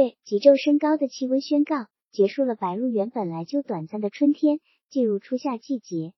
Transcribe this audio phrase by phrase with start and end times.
[0.00, 6.14] 月急骤升高的气温宣告，结束了白鹿原本来就短暂的春天，进入初夏季节。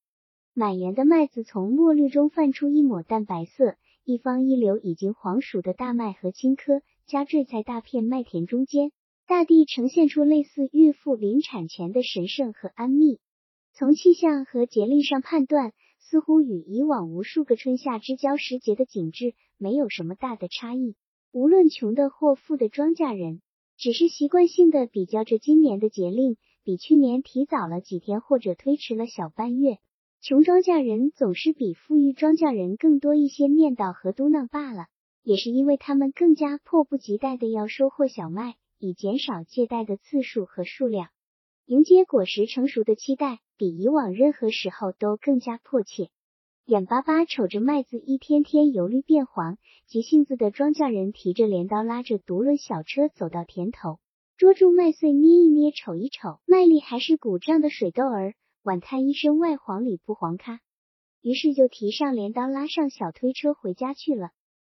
[0.55, 3.75] 满园的麦子从墨绿中泛出一抹淡白色，
[4.05, 8.93] 一方一流已经黄熟的大麦和青稞夹缀在大片麦田中间，
[9.27, 13.19] 大地呈现出类似孕妇临产前的神圣和安谧。
[13.73, 20.95] 从气象和节令上判断，似乎与以往无数个春夏之交时节的景致没有什么大的差异。
[21.33, 23.41] 无论穷的或富的庄稼人，
[23.83, 29.79] 只是习惯性的比较着今年的节令比去年提早了几天，或者推迟了小半月。
[30.21, 34.87] 穷庄稼人总是比富裕庄稼人更多一些念叨和嘟囔罢了，
[35.25, 41.09] 也是因为他们更加迫不及待的要收获小麦，以减少借贷的次数和数量，
[41.67, 46.09] 迎接果实成熟的期待比以往任何时候都更加迫切。
[46.65, 49.59] 眼巴巴瞅着麦子一天天由绿变黄，
[49.89, 53.99] 急性子的庄稼人提着镰刀，拉着独轮小车走到田头，
[54.37, 58.35] 捉住麦穗捏一捏，瞅一瞅，麦粒还是鼓胀的水豆儿。
[58.63, 60.61] 晚叹一声外黄里不黄咖，
[61.21, 64.31] 于是就提上镰刀，拉上小推车回家去了。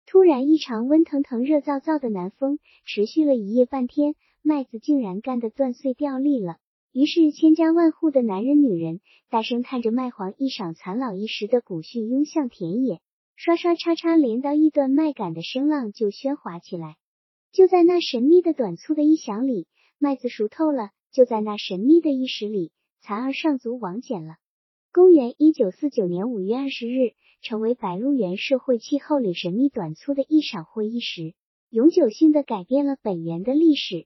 [0.06, 6.60] 突然，一场温腾腾、热燥燥的南风持续了一夜半天，麦子竟然干得断碎掉粒了。
[6.94, 13.02] 于是，千家万户的男人、女人大声叹着麦黄一晌、残老一时的古训，拥向田野，
[13.36, 16.98] 刷刷叉叉镰刀一断麦秆的声浪就喧哗起来。
[17.52, 19.66] 就在那神秘的短促的一响里，
[19.98, 22.72] 麦子熟透了；就在那神秘的一时里。
[23.02, 24.36] 蚕儿上足王翦了。
[24.94, 31.34] 公元一九四九年五月二十日，成为白鹿原社会气候里神秘短促的一场会议时，
[31.72, 34.06] 永久性的改变了本源的历史。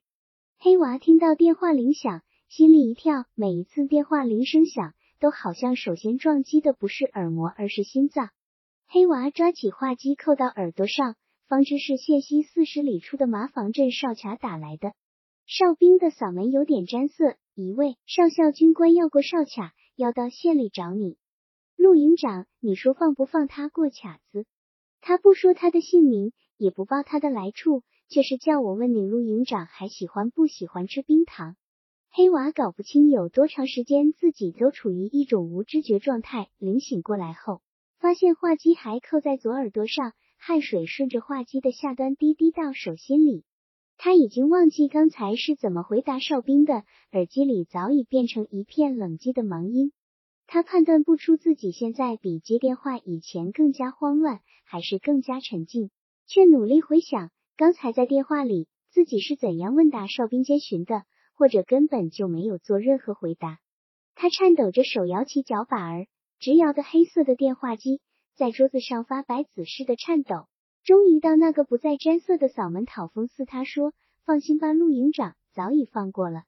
[0.58, 3.25] 黑娃听到电话铃响，心里一跳。
[3.35, 8.29] 每一次电话铃声响，都好像首先撞击的不是耳膜，而是心脏。
[8.87, 11.15] 黑娃抓起话机扣到耳朵上，
[11.49, 14.93] 方知是县西四十里处的麻房镇哨卡打来的。
[15.45, 17.35] 哨兵的嗓门有点沾色。
[17.53, 21.17] 一位上校军官要过哨卡，要到县里找你，
[21.75, 24.45] 陆营长，你说放不放他过卡子？
[25.02, 31.57] 他不说他的姓名，也不报他的来处，却是叫我问你，陆营长还喜欢不喜欢吃冰糖？
[32.17, 37.61] 黑娃搞不清有多长时间自己都处于一种无知觉状态，临醒过来后，
[38.00, 43.44] 发现话机还扣在左耳朵上，汗水顺着话机的下端滴滴到手心里。
[43.98, 49.92] 他已经忘记刚才是怎么回答哨兵的，耳机里早已变成一片冷寂的盲音。
[50.48, 55.92] 他判断不出自己现在比接电话以前更加慌乱，还是更加沉静，
[56.26, 61.04] 却努力回想刚才在电话里自己是怎样问答哨兵监巡的，
[61.37, 63.59] 或者根本就没有做任何回答。
[64.15, 66.08] 他颤抖着手摇起脚把儿，
[66.39, 68.02] 直摇的黑色的电话机
[68.36, 70.48] 在桌子上发白紫似的颤抖。
[70.83, 73.93] 终于到那个不再沾色的嗓门讨风似，他说
[74.25, 76.43] ：“放心吧，陆营长早已放过了。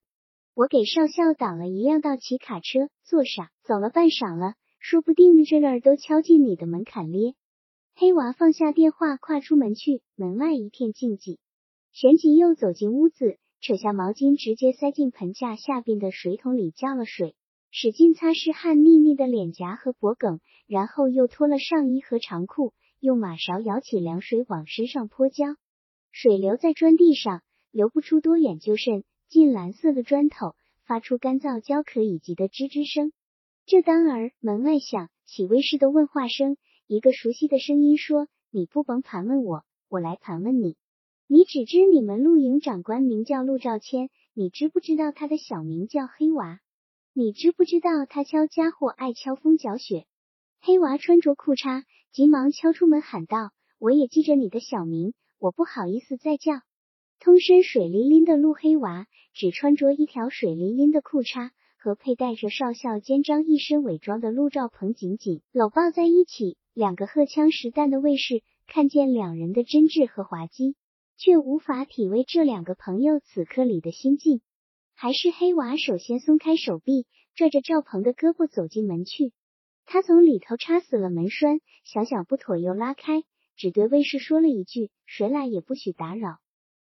[0.55, 7.35] 我给少校挡了一辆道奇卡车，坐上走了半晌了，说不定这儿都敲进你的门槛咧。”
[7.95, 10.01] 黑娃放下电话，跨出门去。
[10.15, 11.37] 门外一片静寂。
[11.91, 17.35] 旋即又走进屋子，扯下毛巾，直接塞进盆架下边的水桶里浇了水，
[17.71, 22.73] 使劲擦拭汗腻腻的脸颊和脖颈，然后又脱了上衣和长裤。
[23.01, 25.55] 用马勺舀起凉水往身上泼浇，
[26.11, 30.53] 水流在砖地上，流不出多远就渗进蓝色的砖头，
[30.85, 33.13] 发出干燥焦渴以及的吱吱声。
[33.65, 40.75] 这当儿门外响起微似的问话声，一个熟悉的声音说：“你不甭盘问我，我来盘问你。
[41.31, 46.59] 你只知你们陆营长官名叫陆兆谦，你知不知道他的小名叫黑娃？
[47.13, 50.07] 你知不知道他敲家伙爱敲风搅雪？”
[50.59, 51.83] 黑娃穿着裤衩。
[52.11, 56.53] 急忙敲出门喊道：“我也记着你的小名，我不好意思再叫。”
[57.21, 66.57] 通身水淋淋的陆黑娃，只穿着一条水淋淋的裤衩，和佩戴着少校肩章一身伪装的陆兆鹏紧紧搂抱在一起。
[66.73, 70.75] 两个荷枪实弹的卫士看见两人的真挚和滑稽，
[71.19, 74.39] 却无法体味这两个朋友此刻里的心境。
[74.95, 77.05] 还是黑娃首先松开手臂，
[77.35, 79.33] 拽着赵鹏的胳膊走进门去。
[79.85, 83.23] 他从里头插死了门栓，想想不妥，又拉开，
[83.57, 86.37] 只对卫士说了一句：“谁来也不许打扰。”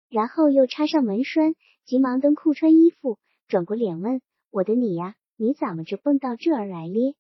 [0.10, 3.20] 然后又插上门栓，急忙蹬裤穿衣服，
[3.50, 7.16] 转过脸问：“我的你呀，你怎么着蹦到这儿来咧？”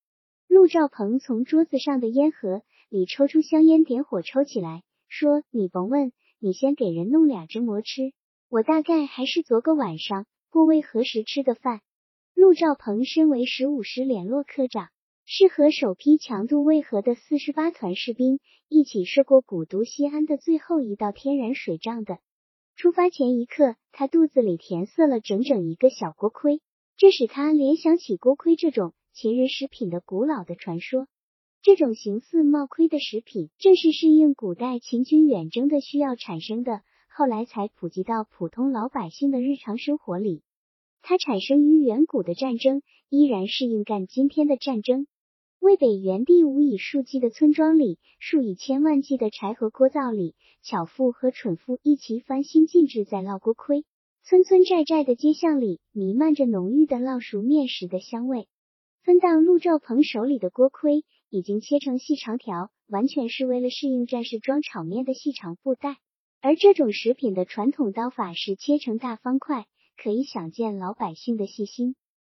[0.47, 8.11] 陆兆鹏从桌子上的烟盒里抽出香烟，点火抽起来，说：“你甭问，你先给人弄俩蒸馍吃。
[8.49, 11.81] 我大概还是昨个晚上过未何时吃的饭。”
[12.35, 14.89] 陆兆鹏身为十五师联络科长。
[15.33, 22.17] 是和首批强度渭河的四十八团士兵一起涉过古都西安的最后一道天然水障的。
[22.75, 26.59] 出发前一刻，他肚子里填塞了整整一个小锅盔，
[26.97, 31.07] 这使他联想起锅盔这种秦人食品的古老的传说。
[31.63, 40.41] 这种形似帽盔的食品，正是适应古代秦军远征的需要产生的，后来才普及到普通老百姓的日常生活里。
[41.03, 45.05] 它产生于远古的战争，依然适应干今天的战争。
[45.59, 50.33] 渭北原地无以数计的村庄里，数以千万计的柴禾锅灶里，
[50.63, 53.85] 巧妇和蠢妇一齐翻新进制在烙锅盔。
[54.23, 58.47] 村村寨寨的街巷里，弥漫着浓郁的烙熟面食的香味。
[59.03, 65.97] 分到陆兆鹏手里的锅盔，已经切成细长条，完全是为了适应战士装炒面的细长布袋。
[66.41, 69.65] 而这种食品的传统刀法是切成大方块，
[69.97, 71.95] 可以想见老百姓的细心。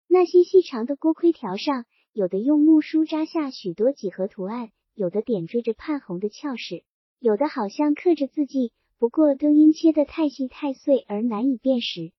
[0.07, 1.85] 那些细长的锅盔条上。
[2.13, 6.83] 有的用木梳扎下许多几何图案，有的点缀着判红的俏饰，
[7.21, 12.11] 有的好像刻着字迹，不过都因切得太细太碎而难以辨识。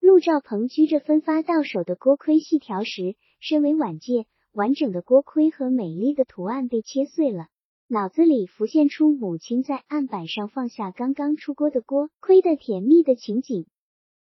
[0.00, 4.24] 陆兆鹏居着分发到手的锅盔细条时，身为晚届，
[4.54, 7.48] 完整的锅盔和美丽的图案被切碎了，
[7.88, 13.66] 脑子里浮现出母亲在案板上放下刚刚出锅的锅盔的甜蜜的情景。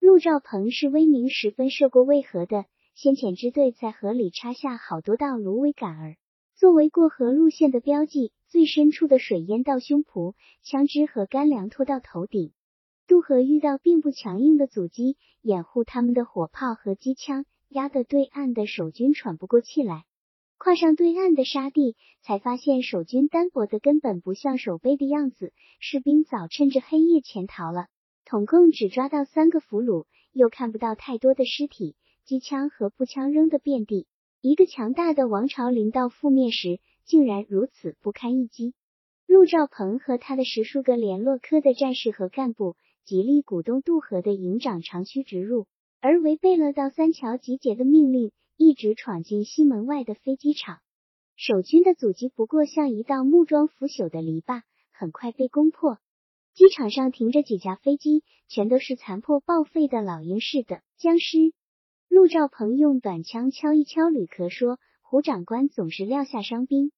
[0.00, 2.64] 陆兆鹏是威名十分涉过渭河的。
[2.96, 6.16] 先遣支队在河里插下好多道芦苇杆儿，
[6.56, 8.32] 作为过河路线的标记。
[8.48, 12.52] 最深处的水淹到胸脯，枪支和干粮拖到头顶。
[13.06, 20.04] 渡河遇到并不强硬的阻击，掩护他们的火炮和机枪，压得对岸的守军喘不过气来。
[20.58, 27.86] 跨上对岸的沙地，才发现守军单薄的根本不像守备的样子，士兵早趁着黑夜潜逃了。
[28.24, 31.94] 统共只抓到三个俘虏，又看不到太多的尸体。
[32.24, 34.08] 机枪和步枪扔得遍地，
[34.40, 38.74] 一个强大的王朝临到覆灭时，竟然如此不堪一击。
[39.28, 42.74] 陆兆鹏和他的十数个联络科的战士和干部，
[43.04, 45.66] 极力鼓动渡河的营长长驱直入，
[46.00, 50.78] 而违背了到三桥集结的命令，一直闯进西门外的飞机场。
[51.36, 55.98] 守军的阻击不过像一道木桩腐朽的篱笆，很快被攻破。
[56.54, 61.52] 机场上停着几架飞机，全都是残破报废的老鹰式的僵尸。
[62.08, 66.92] 陆兆鹏用短枪敲一敲铝壳，说：“胡长官总是撂下伤兵。”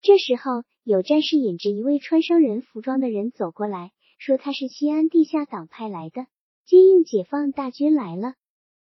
[0.00, 6.26] 这时候，有战士引着一位穿商人服装的人走过来，说他是西安地下党派来的，
[6.64, 8.34] 接应解放大军来了。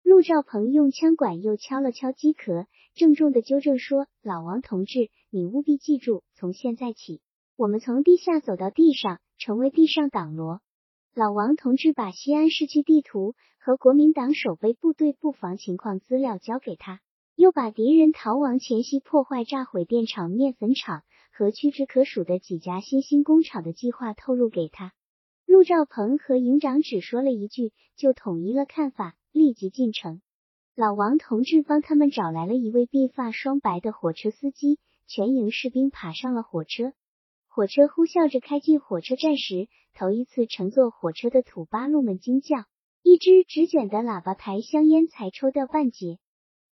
[0.07, 2.65] 陆兆鹏用枪管又敲了敲机壳，
[2.95, 7.19] 郑重的纠正说：“老王同志，你务必记住，从现在起，
[7.57, 10.61] 我们从地下走到地上，成为地上党罗。”
[11.13, 13.35] 老王同志把西安市区地图。
[13.59, 17.01] 和国民党守备部队布防情况资料交给他，
[17.35, 24.93] 又把敌人逃亡前夕破坏炸毁电厂、面粉厂和屈指可数的几家新兴工厂的计划透露给他。
[25.45, 30.21] 陆兆鹏和营长只说了一句，就统一了看法，立即进城。
[30.75, 36.93] 老王同志帮他们找来了一位鬓发双白的火车司机，全营士兵爬上了火车。
[37.47, 42.65] 火车呼啸着开进火车站时，头一次乘坐火车的土八路们惊叫。
[43.03, 46.19] 一支纸卷的喇叭牌香烟才抽掉半截，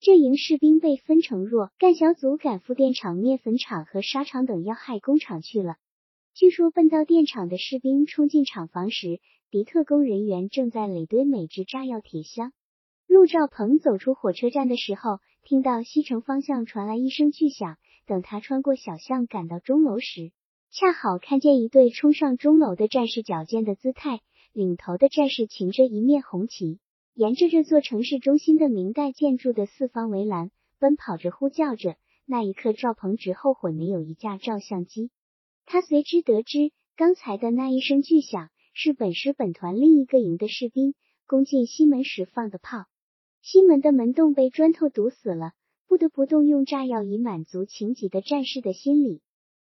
[0.02, 5.78] 这营士兵被分成若干小组赶赴电厂、面粉厂和纱厂等要害工厂去了。
[6.36, 12.52] 据说奔到电厂的士兵冲进厂房时，敌特工人员正在垒堆美制炸药铁箱。
[13.08, 17.78] 陆兆鹏走出火车站的时候，听到西城方向传来一声巨响。
[18.06, 20.34] 等他穿过小巷赶到钟楼时，
[20.72, 24.20] 恰好看见一队冲上钟楼的战士矫健的姿态。
[24.52, 26.80] 领头的战士擎着一面红旗，
[27.14, 31.96] 沿着这座城市中心的明代建筑的四方围栏奔跑着，呼叫着。
[32.26, 35.12] 那一刻，赵鹏直后悔没有一架照相机。
[35.66, 40.94] 他随之得知，刚才的那一声巨响是本师本团另一个营的士兵
[41.28, 42.86] 攻进西门时放的炮。
[43.42, 45.54] 西门的门洞被砖头堵死了，
[45.88, 49.22] 不得不动用炸药以满足情急的战士的心理。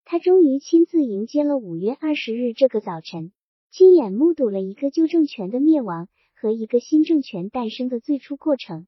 [0.05, 3.33] 他终于亲自迎接了五月二十日这个早晨。
[3.71, 8.87] 亲眼目睹了一个旧政权的灭亡和一个新政权诞生的最初过程。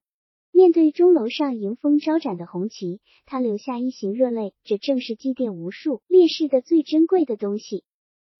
[0.57, 4.55] 面对钟楼上迎风招展的红旗，他流下一行热泪。
[4.63, 7.83] 这正是祭奠无数烈士的最珍贵的东西。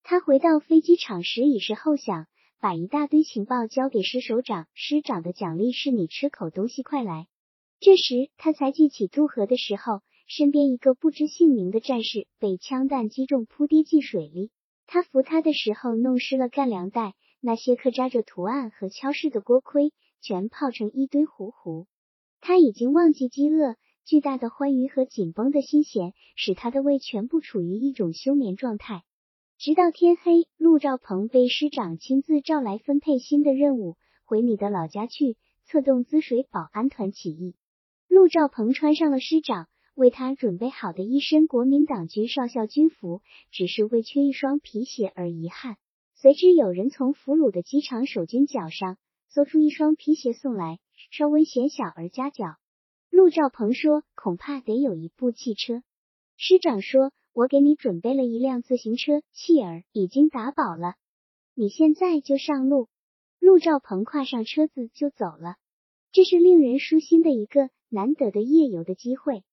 [0.02, 2.26] 他回到飞机场时已是后晌，
[2.58, 4.66] 把一大堆情报交给师首长。
[4.74, 7.28] 师长的奖励是你吃口东西，快来。
[7.78, 14.50] 这时他才记起渡河的时候，身边一个不知姓名的战士被枪弹击中，扑跌进水里。
[14.88, 21.86] 他扶他的时候弄湿了干粮袋，那些刻扎着图案和敲饰的锅盔全泡成一堆糊糊。
[22.40, 29.02] 他已经忘记饥饿，巨大的欢愉和紧绷的心弦使他的胃全部处于一种休眠状态。
[29.58, 37.54] 直到天黑，陆兆鹏被师长亲自召来分配新的任务，回你的老家去，策动滋水保安团起义。
[38.06, 45.76] 陆兆鹏穿上了师长为他准备好的一身国民党军少校军服，只是为缺一双皮鞋而遗憾。
[46.14, 48.96] 随之有人从俘虏的机场守军脚上
[49.28, 50.78] 搜出一双皮鞋送来，
[51.10, 52.56] 稍微显小而夹脚。
[53.10, 55.82] 陆兆鹏说：“恐怕得有一部汽车。”
[56.36, 60.94] 师长说：“我给你准备了一辆自行车，气儿已经打饱了，
[61.54, 62.88] 你现在就上路。”
[63.40, 65.56] 陆兆鹏跨上车子就走了。
[66.10, 69.44] 这是令人舒心的一个难得的夜游的机会。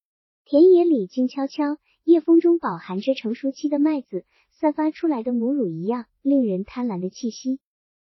[0.43, 7.59] 田野里静悄悄，夜风中饱含着成熟期的麦子散发出来的母乳一样令人贪婪的气息。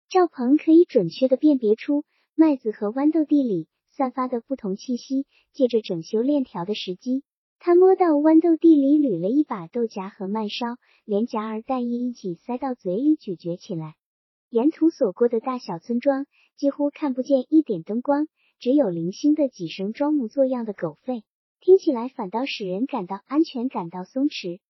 [0.08, 2.04] 赵鹏可以准确的辨别出
[2.40, 3.68] 麦子和豌豆地里。
[3.90, 7.22] 散发的不同气息，借着整修链条的时机，
[7.58, 13.94] 他摸到豌豆地里捋了一把豆荚和麦梢，连夹儿带叶一起塞到嘴里咀嚼起来。
[14.48, 16.24] 沿途所过的大小村庄
[16.56, 18.26] 几乎看不见一点灯光，
[18.58, 21.24] 只有零星的几声装模作样的狗吠，
[21.60, 24.60] 听起来反倒使人感到安全，感到松弛。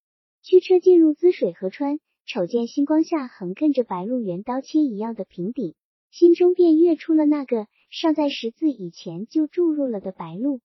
[0.42, 5.76] 驱车进入滋水河川，瞅见星光下横亘着白鹿原刀切一样的平顶，
[6.10, 7.66] 心中便跃出了那个。
[7.92, 10.60] 尚在识字以前就注入了的白鹿，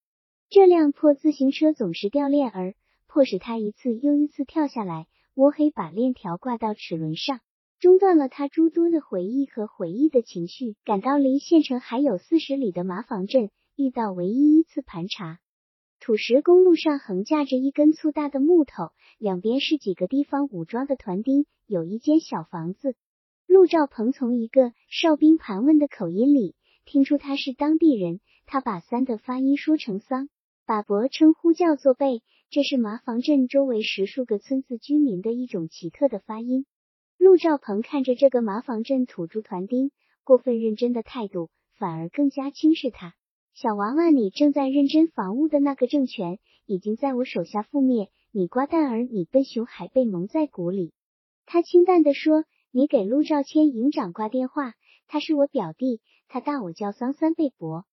[0.48, 2.76] 这辆破自行车总是掉链儿，
[3.08, 7.40] 迫使他一次又一次跳下来，摸黑把链条挂到齿轮上，
[7.80, 10.76] 中断了他诸多的回忆和回忆的情绪。
[10.86, 15.40] 赶到离县城还有四十里的麻坊镇，遇到唯一一次盘查，
[16.00, 22.96] 土石公路上横架着一根粗大的木头，两边是几个地方武装的团丁，有一间小房子。
[23.56, 26.56] 陆兆鹏从一个哨兵盘问的口音里。
[26.84, 30.28] 听出他是当地人，他把“三”的发音说成“桑”，
[30.68, 32.22] 把“伯”称呼叫做“贝”，
[32.52, 36.66] 这是麻房镇周围十数个村子居民的一种奇特的发音。
[37.18, 39.92] 陆兆鹏看着这个麻房镇土著团丁
[40.26, 43.14] 过分认真的态度，反而更加轻视他。
[43.54, 48.10] 小娃娃，你正在认真防务的那个政权，已经在我手下覆灭。
[48.34, 50.92] 你瓜蛋儿，你笨熊还被蒙在鼓里。
[51.46, 52.44] 他清淡的说
[52.78, 54.74] ：“你给陆兆谦营长挂电话，
[55.08, 57.86] 他是我表弟。”他大我叫桑三贝伯，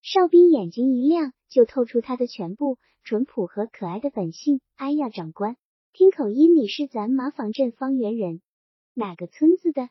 [0.00, 4.60] 哨兵眼睛一亮，就透出他的全部淳朴和可爱的本性。
[4.76, 5.56] 哎呀，长官，
[5.92, 8.40] 听口音你是咱麻坊镇方圆人，
[8.94, 9.88] 哪个村子的？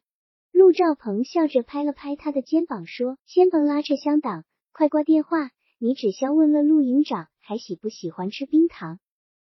[0.54, 5.52] 陆兆鹏笑着拍了拍他的肩膀，说：“先甭拉扯乡党，快挂电话。
[5.78, 8.98] 你只消问了陆营长还喜不喜欢吃冰糖。”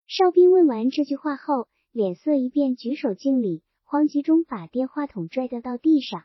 [0.07, 6.25] 哨兵问完这句话后，脸色一变，举手敬礼，慌急中把电话筒拽掉到地上。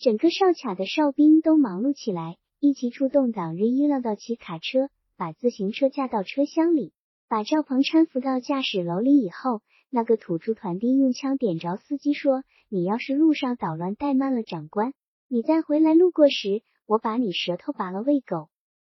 [0.00, 6.92] 整个哨卡的哨兵都忙碌起来，一起出动挡日一辆到骑卡车，把自行车架到车厢里，
[7.28, 14.92] 把赵鹏搀扶到驾驶楼里以后，那个土著团丁用枪点着司机说：“你要是路上捣乱怠慢了长官，
[15.28, 18.48] 你再回来路过时，我把你舌头拔了喂狗。”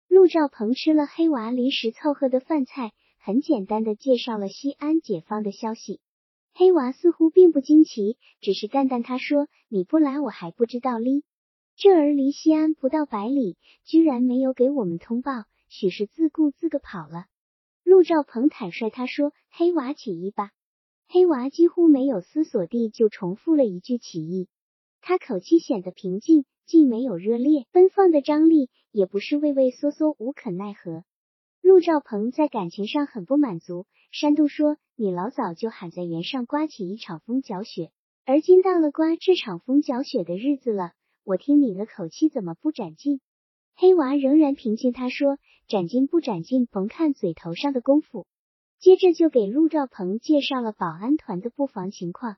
[0.08, 6.00] 陆兆鹏吃了黑娃临时凑合的饭菜，很简单的介绍了西安解放的消息。
[6.54, 11.24] 黑娃似乎并不惊奇，只是淡淡他说：“你不来，我还不知道哩。
[11.76, 17.26] 这儿离西安不到百里，居然没有给我们通报，许是自顾自个跑了。”
[17.84, 20.52] 陆兆鹏坦率他说：“黑娃起义吧。”
[21.08, 24.48] 黑娃几乎没有思索地就重复了一句：“起义。”
[25.02, 31.04] 他口气显得平静，既没有热烈奔放的张力，也不是畏畏缩缩无可奈何。
[31.62, 37.90] 陆兆鹏在感情上很不满足，山度说：“你老早就喊在原上刮起一场风搅雪，
[38.24, 40.92] 而今到了刮这场风搅雪的日子了，
[41.24, 43.20] 我听你的口气怎么不斩尽？”
[43.74, 48.28] 黑娃仍然平静，他说：“斩尽不斩尽，甭看嘴头上的功夫。”
[48.78, 52.36] 接着就给陆兆鹏介绍了保安团的布防情况。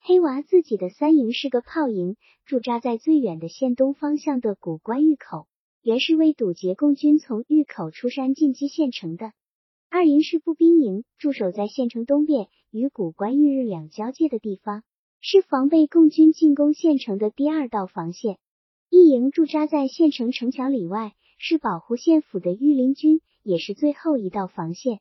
[0.00, 5.46] 黑娃自己的三营是个炮营，驻扎在最远的县东方向的古关峪口。
[5.80, 9.32] 原是为堵截共军从峪口出山进击县城的。
[9.92, 14.84] 二营是步兵营，驻守在县城东边与古关峪日两交界的地方，
[15.20, 18.38] 是防备共军进攻县城的第二道防线。
[18.88, 25.00] 一营驻扎在县城城墙里外，是保护县府的御林军，也是最后一道防线。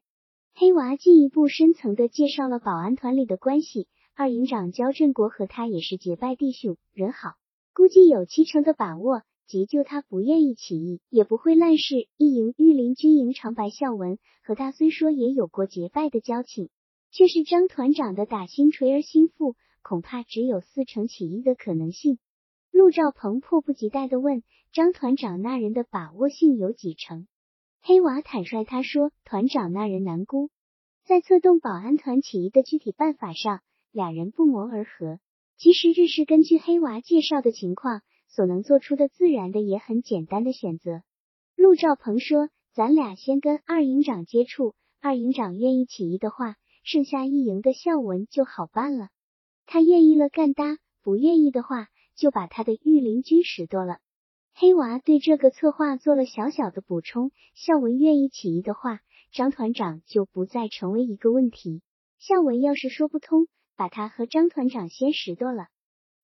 [0.55, 3.87] 黑娃进一步深层的介绍了保安团里的关系。
[4.15, 7.35] 二营长焦振国和他也是结拜弟兄，人好，
[7.75, 9.21] 估计有七成的把握。
[9.49, 12.07] 急救他不愿意起义，也不会烂事。
[12.17, 16.69] 一营御林军营长白孝文和他虽说也有过结拜的交情，
[17.09, 22.19] 却是张团长的打心锤儿心腹，恐怕只有四成起义的可能性。
[22.71, 27.25] 陆兆鹏迫不及待地问张团长：“那人的把握性有几成？”
[27.81, 30.51] 黑娃坦率他说：“团长那人难估，
[31.05, 35.19] 在策动保安团起义的具体办法上，俩人不谋而合。
[35.57, 41.03] 其实这是根据黑娃介绍的情况。”所能做出的自然的也很简单的选择。
[41.55, 49.09] 陆兆鹏说：“咱俩先跟二营长接触，二营长愿意起义的话，剩下一营的孝文就好办了。
[49.65, 53.99] 他愿意了干搭，不愿意的话，就把他的御林军拾掇了。”
[54.55, 58.99] 黑娃对这个策划做了小小的补充：孝文愿意起义的话，
[59.31, 61.81] 张团长就不再成为一个问题。
[62.17, 65.67] 孝文要是说不通，把他和张团长先拾掇了，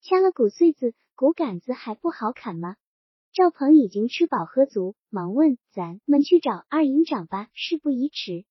[0.01, 2.75] 掐了骨碎子，骨杆子还不好砍吗？
[3.31, 8.43] 赵鹏已经吃饱喝足，忙问：“咱们去找二营长吧，事不宜迟。”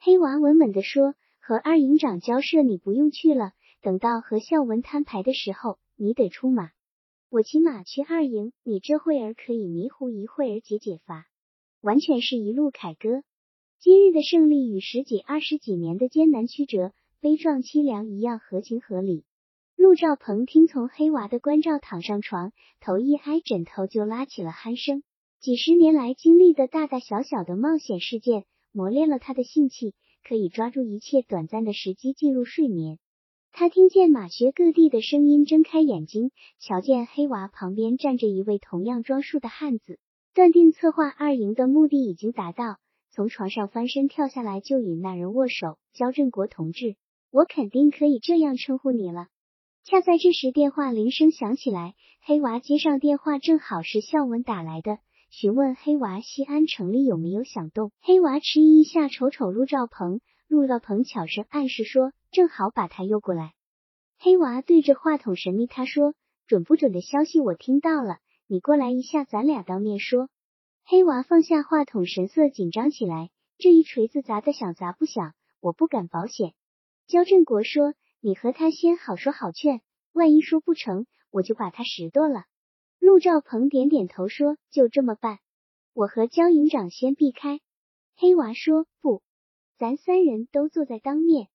[0.00, 3.52] 黑娃稳稳的说：“和二营长交涉，你不用去了。
[3.80, 6.70] 等到和孝文摊牌的时候，你得出马。”
[7.30, 11.28] 我骑马去二营，你这会儿可以迷糊一会儿解解乏，
[11.80, 13.22] 完全是一路凯歌。
[13.78, 19.24] 今日的胜利与十几二十几年的艰难曲折、悲壮凄凉一样合情合理。
[19.80, 25.02] 陆兆鹏听从黑娃的关照，躺上床，头一挨枕头就拉起了鼾声。
[25.40, 32.98] 几十年来经历的大大小小的冒险事件，磨练了他的性气，可以抓住一切短暂的时机进入睡眠。
[33.52, 39.98] 他听见马学各地的声音，睁开眼睛，瞧见黑娃旁边站着一位同样装束的汉子，
[40.34, 42.76] 断定策划二营的目的已经达到，
[43.10, 45.78] 从床上翻身跳下来，就与那人握手。
[45.94, 46.96] 焦振国同志，
[47.30, 49.28] 我肯定可以这样称呼你了。
[49.82, 54.98] 恰在这时，电话铃声响起来，黑娃接上电话，正好是孝文打来的，
[55.30, 57.90] 询问黑娃西安城里有没有响动。
[58.00, 62.12] 黑娃迟疑一下，瞅瞅陆兆鹏，陆兆鹏悄声暗示说。
[62.30, 63.54] 正好把他诱过来，
[64.16, 66.14] 黑娃对着话筒神秘他说
[66.46, 70.28] ：“准不准的消息我听到了，你过来一下，咱俩当面说。”
[70.86, 73.30] 黑娃放下话筒，神色紧张起来。
[73.58, 75.34] 这一锤子砸的响砸不响？
[75.60, 76.52] 我不敢保险。
[77.08, 79.80] 焦振国说：“你和他先好说好劝，
[80.12, 82.44] 万一说不成，我就把他拾掇了。”
[83.00, 85.38] 陆兆鹏点点头说：“就这么办。”
[85.94, 87.60] 我和焦营长先避开。
[88.14, 89.22] 黑娃说：“不，
[89.78, 91.48] 咱三人都坐在当面。”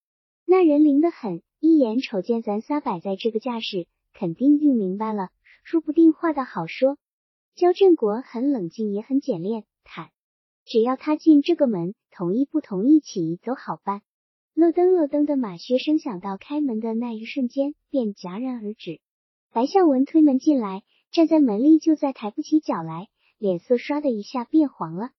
[0.44, 5.30] 那人灵得很，一眼瞅见咱仨摆在这个架势，肯定运明白了，
[5.64, 6.98] 说不定话倒好说。
[7.54, 10.10] 焦振国很冷静，也很简练，坦，
[10.66, 14.02] 只要他进这个门，同意不同意起义都好办。
[14.56, 19.02] 咯噔咯噔的马靴声响到开门的那一瞬间，便戛然而止。
[19.52, 25.10] 白孝文推门进来，站在门里就再抬不起脚来，脸色唰的一下变黄了。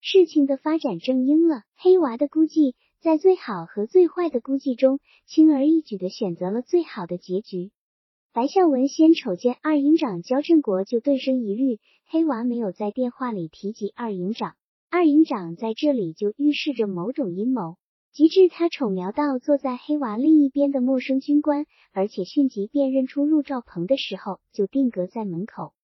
[0.00, 2.74] 事情的发展正应了黑娃的估计。
[3.00, 7.70] 在最好和最坏的估计中，轻而易举的选择了最好的结局。
[8.34, 11.78] 白孝文先瞅见二营长焦振国，就顿生疑虑。
[12.06, 14.56] 黑娃没有在电话里提及二营长，
[14.90, 17.76] 二营长在这里就预示着某种阴谋。
[18.12, 25.74] 及至他瞅瞄到坐在黑娃另一边的陌生军官，而且迅即辨认出陆兆鹏的时候，就定格在门口。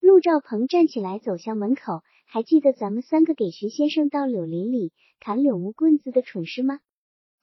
[0.00, 2.02] 陆兆鹏站起来走向门口。
[2.28, 6.80] 还记得咱们三个给徐先生到柳林里砍柳木棍子的蠢事吗？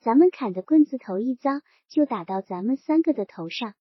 [0.01, 3.75] 咱们砍的棍子头一遭，就打到咱们三个的头上。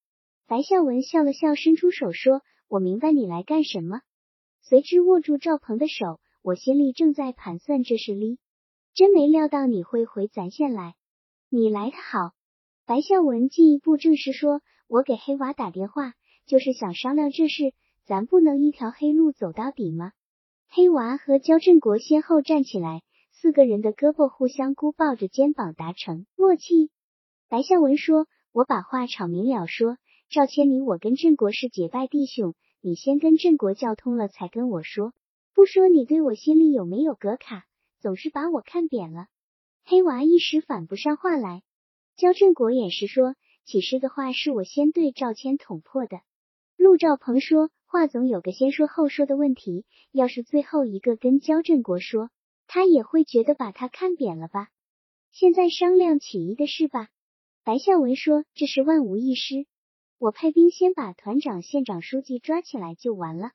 [0.46, 4.00] 白孝文笑了笑，伸出手说：“我明白你来干什么。”
[4.62, 8.38] 随之握住赵鹏的手，我心里正在盘算这事哩，
[8.94, 10.94] 真没料到你会回咱县来。
[11.48, 12.32] 你来的好。
[12.84, 16.12] 白孝文进一步证实说：“我给黑娃打电话，
[16.46, 17.72] 就是想商量这事，
[18.04, 20.12] 咱不能一条黑路走到底吗？”
[20.68, 26.90] 黑娃和焦振国先后站起来，四个人的胳膊互相箍抱着肩膀，达成默契。
[27.48, 29.96] 白孝文说：“我把话吵明了说，
[30.28, 35.12] 赵千里，我跟振国是结拜弟兄，你先跟振国叫通了，才跟我说。
[35.54, 37.64] 不说你对我心里有没有隔卡，
[38.02, 39.28] 总是把我看扁了。”
[39.86, 41.62] 黑娃一时反不上话来。
[42.16, 43.34] 焦振国也是说
[43.64, 46.20] ：“起誓的话是我先对赵谦捅破的。”
[46.76, 47.70] 陆兆鹏说。
[47.92, 52.30] 话总有个先说后说的问题，要是最后一个跟焦振国说，
[52.66, 54.70] 他也会觉得把他看扁了吧？
[55.30, 57.10] 现在商量起义的事吧。
[57.64, 59.66] 白孝文说：“这是万无一失，
[60.16, 63.50] 我派兵先把团长、县长、书记抓起来就完了。”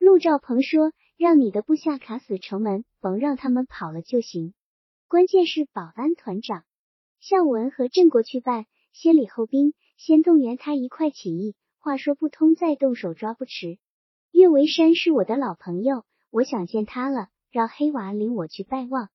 [0.00, 4.54] 陆兆鹏说：“让你的部下卡死城门，甭让他们跑了就行。
[5.08, 6.64] 关键是保安团长。
[7.20, 13.78] 向文和郑国去办，先礼后兵，先动员他一块起义。”话说不通，再动手抓不迟。
[14.30, 19.10] 岳维山是我的老朋友，我想见他了，让黑娃领我去拜望。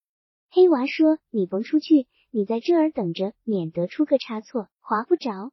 [0.51, 5.51] 黑娃说：“你甭出去，你在这儿等着，免得出个差错，划不着。”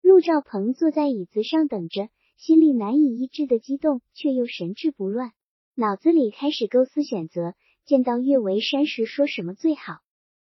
[0.00, 5.32] 陆兆鹏坐在椅子上等着，心里难以抑制的激动，却又神志不乱，
[5.76, 7.54] 脑子里开始构思选择。
[7.84, 9.98] 见到岳维山时，说什么最好？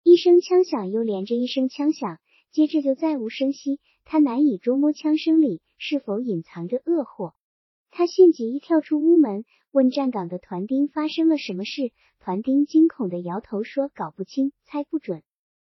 [0.03, 2.19] 一声枪响，又连着一声枪响。
[2.51, 7.33] 接着就再无声息，他难以捉摸枪声里是否隐藏着恶祸。
[7.89, 11.93] 他迅即一跳出屋门，问站岗的团丁发生了什么事。
[12.19, 15.23] 团丁惊恐的摇头说：“搞不清，猜不准。”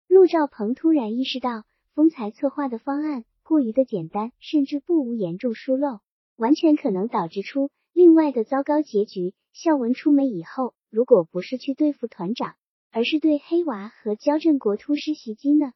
[0.10, 1.63] 陆兆鹏突然意识到，
[1.94, 6.02] 丰才策划的方案过于的简单，甚至不无严重疏漏，
[6.36, 9.34] 完全可能导致出另外的糟糕结局。
[9.58, 12.56] 孝文出门以后，如果不是去对付团长，
[12.91, 15.72] 而是对黑娃和焦振国突施袭击呢？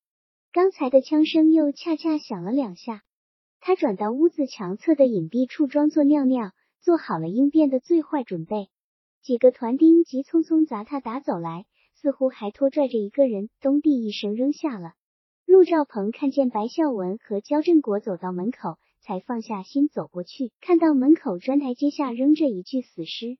[0.51, 3.03] 刚才的枪声又恰恰响了两下。
[3.61, 8.67] 他转到屋子墙侧的隐蔽处，装作尿尿，做好了应变的最坏准备。
[9.21, 11.65] 几个团丁急匆匆砸他打走来，
[11.95, 14.91] 似乎还拖拽着一个人，咚地一声扔下了。
[15.45, 23.37] 陆兆鹏看见白孝文和焦振国走到门口，才放下心走过去，看到门口砖台阶下扔着一具死尸。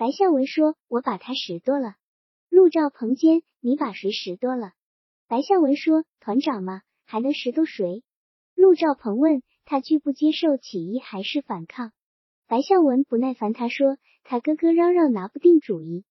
[0.00, 1.94] 白孝文说：“我把他拾掇了。”
[2.48, 4.72] 陆兆鹏尖：“你把谁拾掇了？”
[5.28, 8.02] 白孝文说：“团长嘛，还能拾掇谁？”
[8.56, 9.42] 陆兆鹏问。
[9.66, 11.92] 他拒不接受起义还是反抗？
[12.46, 16.06] 白孝文不耐烦，他说：“他咯咯嚷嚷拿不定主意，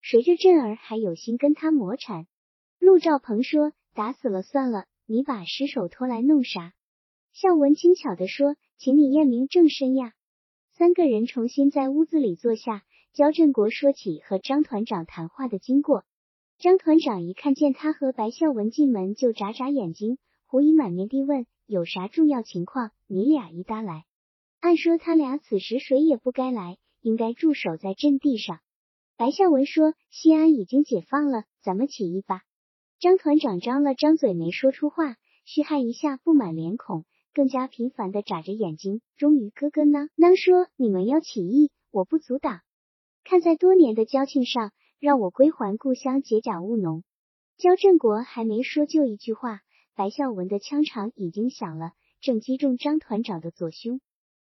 [0.00, 2.26] 谁这振儿还有心跟他磨缠？”
[2.80, 6.72] 陆兆鹏说：“打死了算了，你把尸首拖来弄啥？”
[7.34, 10.14] 孝文轻巧地说：“请你验明正身呀。”
[10.72, 12.82] 三个人重新在屋子里坐下，
[13.14, 16.02] 焦振国说起和张团长谈话的经过。
[16.58, 21.46] 张团长一看见他和白孝文进门，就眨眨眼睛，狐疑满面地问。
[21.64, 24.04] 有啥重要情况，你俩一搭来。
[24.58, 28.58] 按说他俩此时谁也不该来，应该驻守在阵地上。
[29.16, 32.42] 白孝文说：“西安已经解放了，咱们起义吧。”
[32.98, 39.00] 张团长张了张嘴，没说出话，虚汗一下布满脸孔，更加频繁的眨着眼睛。
[39.16, 42.62] 终于咯咯囔囔说：“你们要起义，我不阻挡。
[43.24, 47.02] 看在多年的交情上，让我归还故乡，解甲务农。”
[47.56, 49.60] 焦振国还没说就一句话。
[49.96, 54.00] 白孝文的枪场已经响了，正击中张团长的左胸。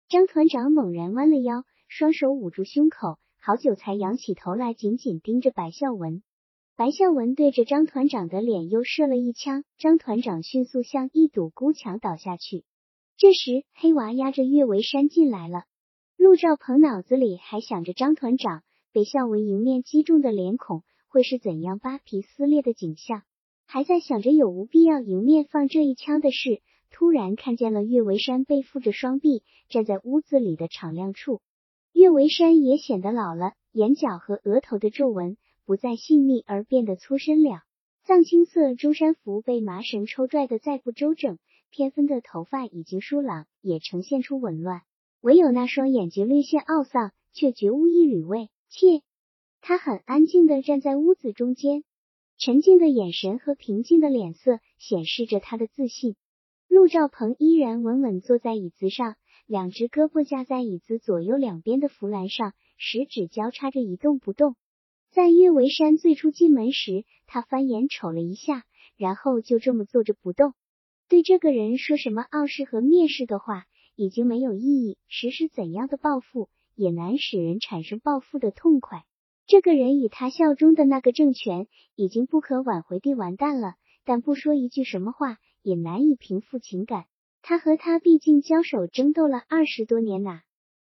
[0.09, 6.21] 张团长猛然弯了腰，双手捂住胸口，好久才仰起头来，紧紧盯着白孝文。
[6.75, 12.65] 白孝文对着张团长的脸又射了一枪，张团长迅速向一堵孤墙倒下去。
[13.15, 15.63] 这时，黑娃压着岳维山进来了。
[16.17, 18.63] 陆兆鹏脑子里还想着张团长
[18.97, 23.21] 被孝文迎面击中的脸孔会是怎样扒皮撕裂的景象。
[23.67, 31.41] 还在想着有无必要迎面放这一枪的事，突然看见了岳维山背负着双臂站在屋子里的敞亮处。
[31.93, 37.61] 岳维山也显得老了，眼角和额头的皱纹不再细密，而变得粗深了。
[38.03, 41.37] 藏青色中山服被麻绳抽拽的再不周整，
[41.69, 44.81] 偏分的头发已经疏朗，也呈现出紊乱。
[45.21, 49.01] 唯有那双眼睛略现懊丧，却绝无一缕畏切。
[49.61, 51.83] 他很安静的站在屋子中间。
[52.39, 56.15] 沉静的眼神和平静的脸色显示着他的自信。
[56.67, 59.15] 陆兆鹏依然稳稳坐在椅子上，
[59.47, 64.55] 两只胳膊架在椅子左右两边的扶栏上，食指交叉着一动不动。
[65.09, 68.65] 在岳维山最初进门时，他翻眼瞅了一下，
[68.97, 70.53] 然后就这么坐着不动。
[71.09, 74.97] 对这个人说什么傲视和蔑视的话，已经没有意义。
[75.07, 79.03] 实施怎样的报复，也难使人产生报复的痛快。
[79.47, 83.73] 这个人与他效忠的那个政权已经不可挽回地完蛋了，
[84.05, 87.05] 但不说一句什么话也难以平复情感。
[87.41, 90.41] 他和他毕竟交手争斗了二十多年呐。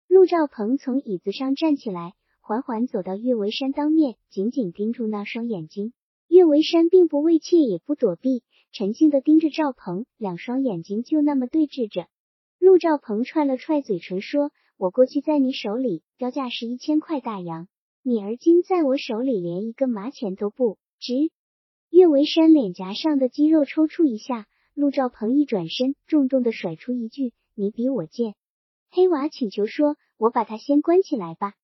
[0.09, 5.93] 陆兆鹏从椅子上站起来，缓缓走到岳维山当面，紧紧盯住那双眼睛。
[6.29, 12.09] 岳维山并不畏怯，也不躲避，沉静的盯着赵鹏，两双眼睛就那么对峙着。
[12.59, 17.69] 陆兆鹏踹了踹嘴唇，说：“我过去在你手里标价是一千块大洋。”
[18.09, 21.33] 你而今在我手里连一个麻钱都不值。
[21.91, 28.37] 岳维山脸颊上的肌肉抽搐一下，陆兆鹏一转身，重重的甩出一句：“你比我贱。”
[28.93, 31.55] 黑娃请求说：“我把他先关起来吧。”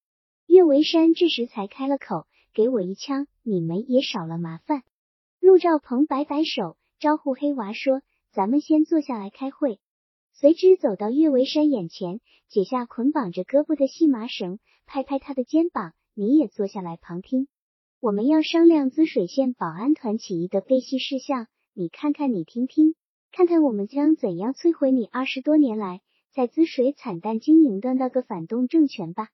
[0.46, 4.82] 岳维山这时才开了口：“给我一枪，你们也少了麻烦。”
[5.38, 8.02] 陆兆鹏摆摆手，招呼黑娃说
[8.34, 9.78] ：“咱们先坐下来开会。”
[10.32, 15.92] 随之走到岳维山眼前，解下捆绑着胳膊的细麻绳，拍拍他的肩膀。
[16.14, 17.48] 你也坐下来旁听，
[18.00, 21.46] 我们要商量滋水县保安团起义的备细事项。
[21.74, 22.94] 你看看，你听听，
[23.30, 26.02] 看看我们将怎样摧毁你二十多年来
[26.34, 29.28] 在滋水惨淡经营的那个反动政权吧。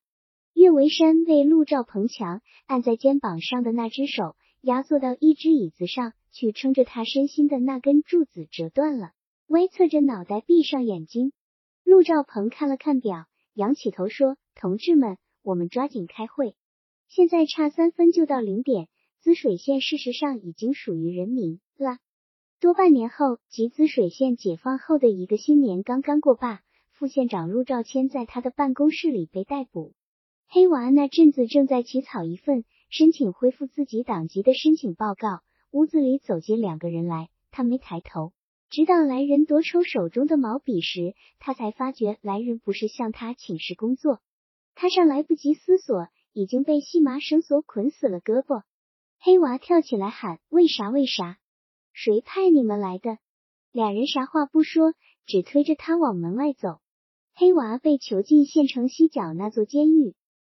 [0.52, 9.10] 岳维山为陆兆鹏强按在肩膀上的那只手压坐到一只椅子上去，撑着他身心的那根柱子折断了，
[9.48, 11.32] 微侧着脑袋，闭上眼睛。
[11.82, 16.54] 陆兆鹏看了看表，仰起头说：“同志们，我们抓紧开会。”
[17.08, 18.88] 现在差三分就到零点，
[19.20, 21.96] 滋水县事实上已经属于人民了。
[22.60, 26.60] 多半年后，即滋水县解放后的一个新年刚刚过罢，
[26.92, 29.94] 副县长陆兆谦在他的办公室里被逮捕。
[30.46, 38.34] 黑娃那阵子正在起草一份申请恢复自己党籍的申请报告，屋子里走进两个人来，他没抬头，
[38.70, 44.20] 直到来人夺出手中的毛笔时，他才发觉来人不是向他请示工作。
[44.74, 48.62] 他尚来不及思索，已经被细麻绳索捆死了胳膊。
[49.18, 50.90] 黑娃跳起来喊：“为啥？
[50.90, 51.38] 为啥？
[51.92, 53.18] 谁派你们来的？”
[53.72, 54.92] 俩人啥话不说，
[55.26, 56.80] 只推着他往门外走。
[57.34, 60.14] 黑娃被囚禁县城西角那座监狱，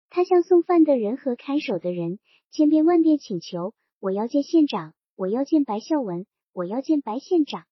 [0.09, 2.19] 他向送饭的人和看守的人
[2.49, 7.65] 千遍万遍请求：“我要见县长，我要见白孝文，我要见白县长。”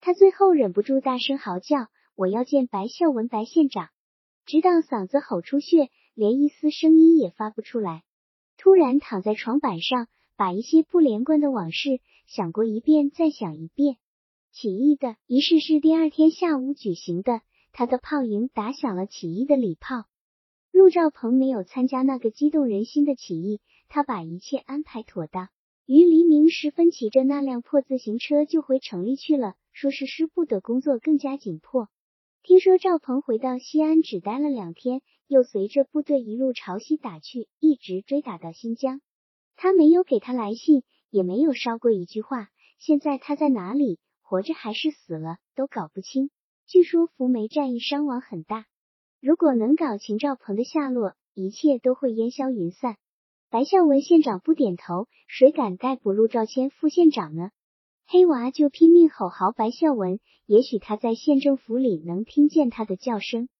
[0.00, 3.88] 他最后忍不住大声嚎叫：“我要见白孝文，白县长！”
[4.46, 8.02] 直到嗓子吼出血，连一丝声音也发不出来。
[8.56, 13.96] 突然躺在床板上，把一些不连贯的往事想过一遍，再想一遍。
[14.52, 17.42] 起义的仪式是第二天下午举行的。
[17.70, 20.04] 他的炮营打响了起义的礼炮。
[20.72, 25.48] 陆兆鹏没有参加那个激动人心的起义，他把一切安排妥当，
[25.86, 29.54] 于黎明时分骑着那辆破自行车就回城里去了。
[29.80, 31.88] 说是师部的工作更加紧迫。
[32.42, 39.00] 听说赵鹏回到西安只待了两天，又随着部队一路朝西打去，一直追打到新疆。
[39.54, 42.48] 他没有给他来信，也没有捎过一句话。
[42.80, 44.00] 现在他在哪里？
[44.20, 46.30] 活着还是死了，都搞不清。
[46.66, 48.66] 据说福梅战役伤亡很大，
[49.20, 52.96] 如果能搞清赵鹏的下落，一切都会烟消云散。
[53.48, 57.52] 白孝文县长不点头，谁敢逮捕陆兆谦副县长呢？
[58.10, 63.50] 黑娃就拼命吼嚎白孝文，也许他在县政府里能听见他的叫声。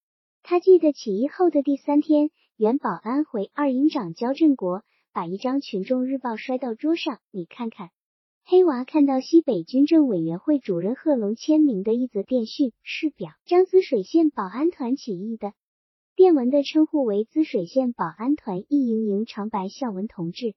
[0.43, 7.91] 他记得起义后的第三天，原保安回二营长焦振国把一张群众日报摔到桌上，你看看。
[8.43, 15.53] 黑娃看到西北军政委员会主任贺龙签名的一则电讯，是表彰滋水县保安团起义的。
[16.17, 20.55] 电文的称呼为滋水县保安团一营营长白孝文同志。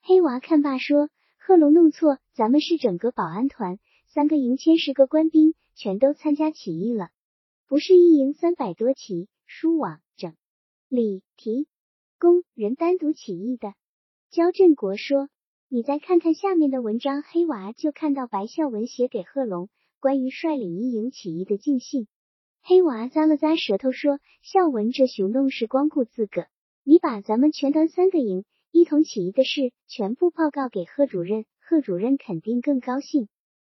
[0.00, 1.10] 黑娃看罢说
[1.44, 7.10] ：“贺龙弄错，咱们是整个保安团，三个营千十个官兵，全都参加起义了，
[7.66, 10.36] 不是一营三百多旗书网整
[10.88, 11.66] 理提
[12.20, 13.74] 工人单独起义的。”
[14.30, 15.28] 焦振国说。
[15.74, 22.08] 你再看看下面的文章，黑娃就看到白孝文写给贺龙关于率领一营起义的敬信。
[22.60, 26.46] 黑娃咂了咂舌头说：“孝文这熊弄是光顾自个，
[26.84, 33.28] 你把咱们全团三个营一同起义的事全部报告给贺主任，贺主任肯定更高兴。”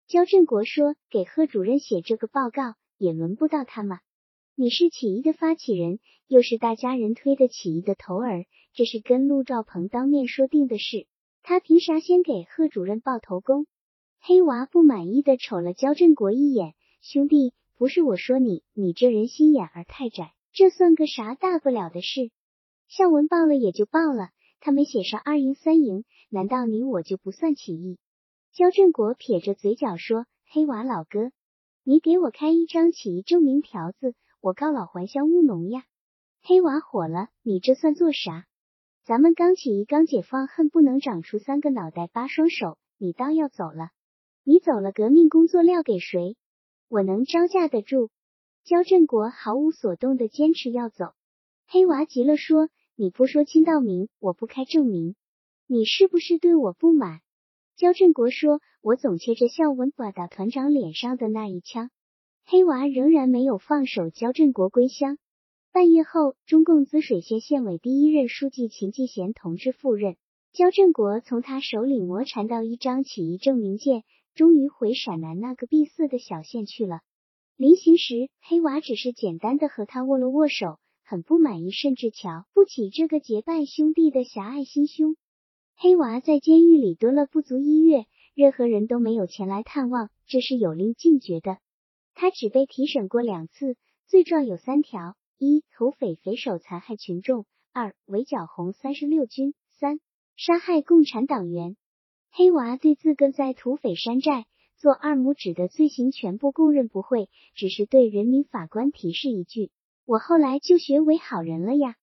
[0.08, 4.00] 焦振国说：“给贺主任写这个报告也轮不到他嘛，
[4.56, 11.06] 你是起义的发起人，又是大家人推的起义的头儿，这是跟陆兆鹏当面说定的事。”
[11.44, 13.68] 他凭啥先给贺主任报头功？
[14.20, 22.32] 黑娃不满意的瞅了焦振国一眼，兄弟，不是我说你，你这人心眼儿太窄，这算个啥大不了的事？
[22.90, 27.98] 孝文报了也就报了，他没写上二营三营，难道你我就不算起义？
[28.54, 31.32] 焦振国撇着嘴角说：“黑娃老哥，
[31.84, 35.84] 你给我开一张起义证明条子，我告老还乡务农呀！”
[36.42, 38.46] 黑娃火了，你这算做啥？
[39.04, 42.78] 咱们刚起义刚解放，恨不能长出三个脑袋八双手。
[42.98, 43.92] 你倒要走了，
[44.44, 46.36] 你走了，革命工作撂给谁？
[46.90, 48.10] 我能招架得住？
[48.64, 51.14] 焦振国毫无所动的坚持要走。
[51.68, 55.14] 黑娃急了，说：“你不说清道明，我不开证明，
[55.68, 57.20] 你是不是对我不满？”
[57.78, 61.92] 焦振国说：“我总切着孝文把打团长脸上的那一枪。”
[62.44, 64.10] 黑娃仍然没有放手。
[64.10, 65.20] 焦振国归乡。
[65.72, 70.16] 半月后，中共滋水县县委第一任书记秦继贤同志赴任，
[70.52, 77.02] 焦振国从他手里磨缠到一张起义证明件，终于回陕南那个闭塞的小县去了。
[77.58, 85.16] 临行时，黑娃只是简单的和他握了握手，很不满意，甚至瞧不起这个结拜兄弟的狭隘心胸。
[85.78, 91.60] 黑娃在监狱里蹲了不足一月，任何人都没有前来探望，这是有令禁绝的。
[92.14, 95.16] 他只被提审过两次，罪状有三条。
[95.38, 100.02] 一土匪匪首残害群众，二围剿红三十六军，三
[100.36, 101.78] 杀害共产党员。
[102.32, 109.72] 黑娃对自个在土匪山寨做二拇指的罪行全部供认不讳，只是对人民法官提示一句
[110.08, 111.96] ：“我后来就学为好人了呀。”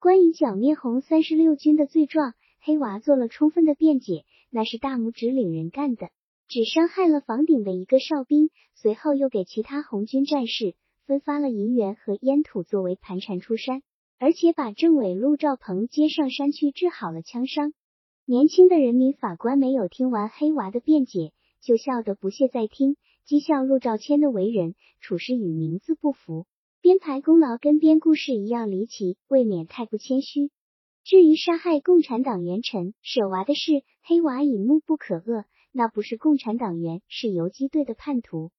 [0.00, 6.10] 关于剿灭红三十六军的罪状，黑娃做了充分的辩解，那是大拇指领人干的，
[6.48, 10.74] 只伤害了房顶的一个哨兵，随后又给其他红军战士。
[11.06, 13.82] 分发了银元和烟土作为盘缠出山，
[14.18, 17.74] 而且把政委陆兆鹏接上山去治好了枪伤。
[18.24, 22.96] 年轻的人民法官没有听完黑娃的辩解，就笑得不屑再听，
[23.28, 26.46] 讥笑陆兆谦的为人处事与名字不符。
[26.84, 30.50] 编排功劳跟编故事一样离奇，未免太不谦虚。
[31.02, 38.50] 至于杀害共产党员陈舍娃的事，黑娃已怒不可遏，那不是共产党员，是游击队的叛徒。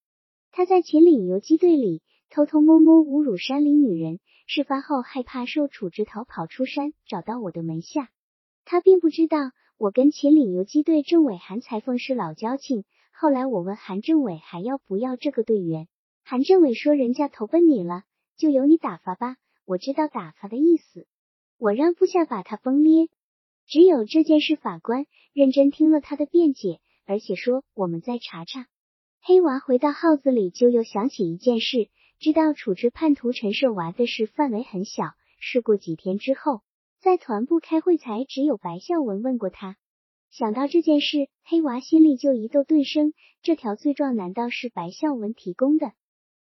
[0.52, 8.10] 他在秦岭游击队里偷偷摸摸侮辱山里女人，事发后害怕受处置，逃跑出山，找到我的门下。
[8.64, 12.86] 他并不知道我跟秦岭游击队政委韩裁缝是老交情。
[13.14, 15.88] 后来我问韩政委还要不要这个队员，
[16.24, 18.02] 韩政委说人家投奔你了，
[18.38, 19.38] 就由你打发吧。
[19.66, 21.08] 我知道打发的意思。
[21.58, 23.10] 我让部下把他崩咧。
[23.68, 28.68] 只有这件事，法官认真听了他的辩解，而且说我们再查查。
[29.22, 35.14] 黑娃回到号子里，就又想起一件事，知道处置叛徒陈设娃的事范围很小。
[35.40, 36.62] 事过几天之后，
[37.00, 39.78] 在团部开会，才只有白孝文问过他。
[40.30, 45.94] 想到这件事，黑娃心里就一窦顿生：这条罪状难道是白孝文提供的？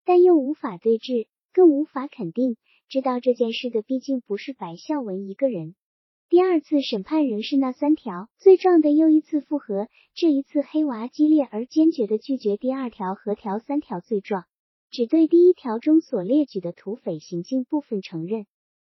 [0.05, 2.57] 但又无法对质，更无法肯定。
[2.89, 5.75] 知道这件事的毕竟不是白孝文一个人。
[6.27, 14.45] 第二次审判仍是那三条罪状的又一次复核，这一次黑娃激烈而坚决的拒绝第二条和条三条罪状，
[14.89, 18.45] 只对第一条中所列举的土匪行径部分承认。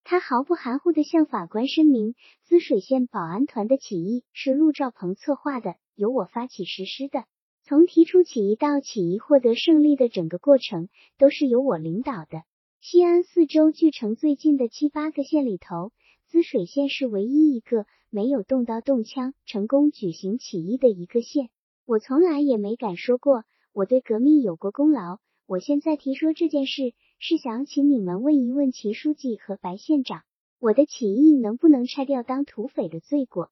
[0.04, 7.24] 他毫不含糊地向法官声明，滋水县保安团的起义是陆兆鹏策划的，由我发起实施的。
[7.66, 12.42] 从提出起义到起义获得胜利的整个过程，都是由我领导的。
[12.82, 15.90] 西安四周距城最近的七八个县里头，
[16.28, 21.48] 滋水县是唯一一个没有动刀动枪成功举行起义的一个县。
[21.86, 25.16] 我从来也没敢说过我对革命有过功劳。
[25.46, 30.20] 我现在提说这件事，是想请你们问一问秦书记和白县长，
[30.60, 33.50] 我的起义能不能拆掉当土匪的罪过？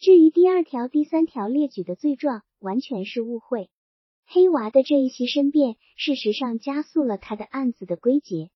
[0.00, 3.68] 至于第二条、第三条列举的罪状，完全是误会。
[4.26, 8.50] 黑娃的这一席申辩，事实上加速了他的案子的归结。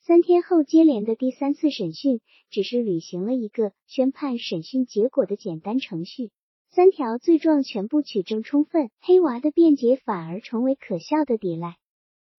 [0.00, 6.30] 三天后接连的第三次审讯，只是履行了一个宣判审讯结果的简单程序。
[6.70, 11.76] 三条罪状全部取证充分，黑娃的辩解反而成为可笑的抵赖。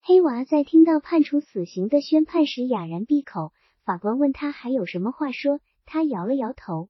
[0.02, 3.52] 黑娃在听到判处死刑的宣判时哑然闭口。
[3.86, 6.90] 法官问他还有什么话说，他摇了摇头。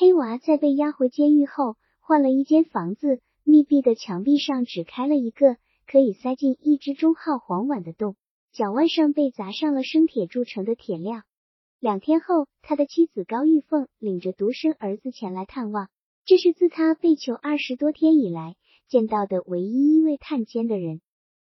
[0.00, 5.56] 黑娃在被押回监狱后，换了一间房子，密闭的墙壁上只开了一个
[5.88, 8.14] 可以塞进一只中号黄碗的洞。
[8.52, 11.22] 脚腕上被砸上了生铁铸成的铁镣。
[11.80, 15.88] 两天后，他的妻子高玉凤领着独生儿子前来探望。
[16.24, 18.54] 这是自他被囚二十多天以来
[18.86, 21.00] 见到的唯一一位探监的人。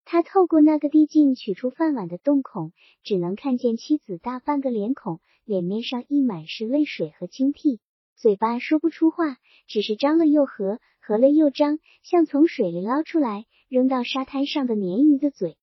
[0.06, 7.80] 他透过那个递进取出饭碗的洞孔，只能看见妻子大半个脸孔，脸面上溢满是泪水和清涕，
[8.20, 9.36] 嘴巴说不出话，
[9.68, 15.56] 只是张了又合，合了又张，像从水里捞出来扔到沙滩上的鲶鱼的嘴。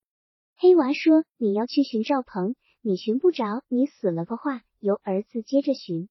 [0.56, 6.08] 黑娃说：“你要去寻赵鹏，你寻不着，你死了的话，由儿子接着寻。”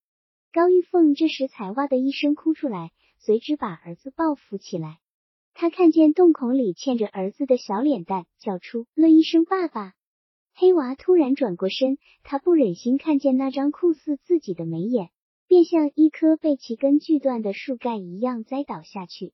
[0.53, 4.99] 高玉凤这时才哇的一声哭出来，随之把儿子抱扶起来。
[5.55, 9.95] 他看见洞孔里嵌着儿子的小脸蛋，叫出了一声“爸爸”。
[10.53, 15.09] 黑娃突然转过身，他不忍心看见那张酷似自己的眉眼，
[15.55, 19.33] 便像一棵被其根锯断的树干一样栽倒下去。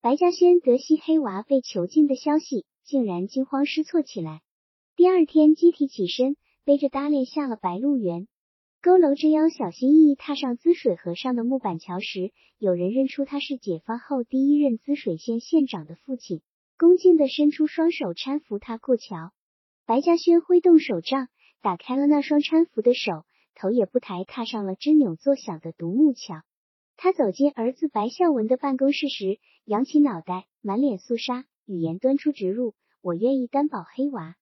[0.00, 4.40] 白嘉轩得悉黑娃被囚禁的消息，竟然惊慌失措起来。
[4.96, 8.28] 第二天，集体起身，背着搭链下了白鹿原，
[8.80, 16.40] 佝偻着腰，小心翼翼踏上滋水河上的木板桥时，有人认出他是解放后第一任滋水县县长的父亲，
[16.78, 19.32] 恭敬地伸出双手搀扶他过桥。
[19.84, 21.28] 白嘉轩挥动手杖，
[21.60, 23.26] 打开了那双搀扶的手，
[23.58, 26.42] 头也不抬，踏上了吱扭作响的独木桥。
[26.96, 34.36] 他走进儿子白孝文的办公室时，扬起脑袋，满脸肃杀，语言端出直入：“我愿意担保黑娃。”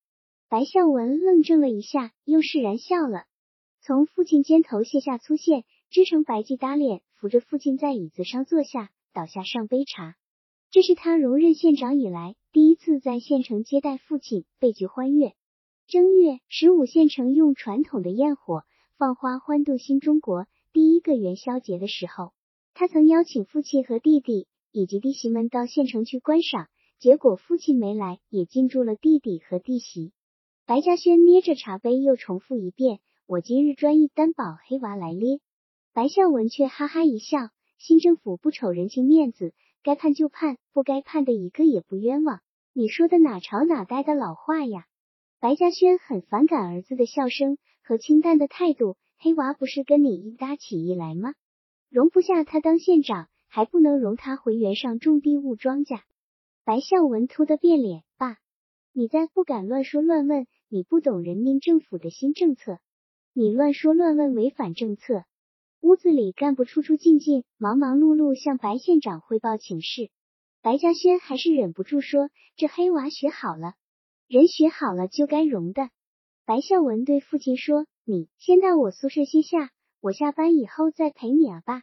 [0.48, 3.24] 白孝文愣怔了一下，又释然笑了，
[3.80, 10.14] 从父亲肩头卸下粗线，织成白系搭脸，扶着父亲在椅子上坐下，倒下上杯茶。
[10.70, 15.32] 这是他荣任县长以来第一次在县城接待父亲，倍觉欢悦。
[15.86, 18.64] 正月十五，县城用传统的焰火
[18.98, 22.32] 放花欢度新中国第一个元宵节的时候，
[22.72, 26.68] 他曾邀请父亲和弟弟以及弟媳们到县城去观赏，
[26.98, 30.12] 结果父亲没来，也禁住了弟弟和弟媳。
[30.64, 35.40] 白嘉轩捏着茶杯，又重复一遍：“我今日专意担保黑娃来咧。”
[35.92, 42.40] 白孝文却哈哈一笑：“新政府不瞅人情面子，该判就判，不该判的一个也不冤枉。
[42.72, 44.86] 你说的哪朝哪代的老话呀？”
[45.38, 48.96] 白嘉轩很反感儿子的笑声和清淡的态度。
[49.16, 51.34] 黑娃不是跟你一搭起一来吗？
[51.88, 56.00] 容不下他当县长，还不能容他回原上种地务庄稼。
[56.64, 58.38] 白孝文突的变脸：“爸，
[58.92, 62.80] 你再不敢乱说乱问。”你不懂人民政府的新政策，
[63.32, 65.22] 你乱说乱问，违反政策。
[65.80, 70.10] 屋子里干部出出进进，忙忙碌碌向白县长汇报请示。
[70.62, 73.74] 白嘉轩还是忍不住说：“这黑娃学好了，
[74.26, 75.88] 人学好了就该容的。”
[76.46, 81.82] 白孝文对父亲说：“你先到我宿舍歇下，我下班以后再陪你啊，爸。”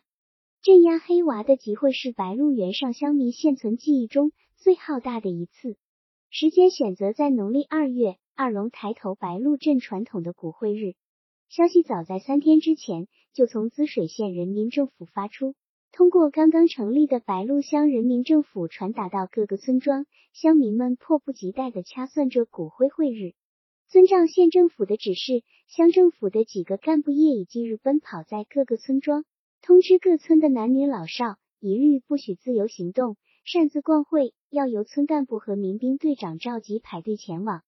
[0.63, 5.75] 镇压黑娃的集会是白鹿原上乡民现存记忆中最浩大的一次，
[6.29, 10.93] 时间选择在农历二月二龙抬头白鹿镇传统的古会日。
[11.49, 15.55] 消息早在三天之前就从滋水县人民政府发出，
[15.91, 23.33] 通过刚刚成立的白鹿乡人民政府传达到各个村庄，乡民们迫不及待地掐算着骨灰会日。
[23.93, 29.23] 遵照县政府的指示，乡政府的几个干部夜以继日奔跑在各个村庄，
[29.61, 37.61] 通知各村的男女老少，一律不许自由行动、擅自逛会，要由村干部和民兵队长召集排队前往。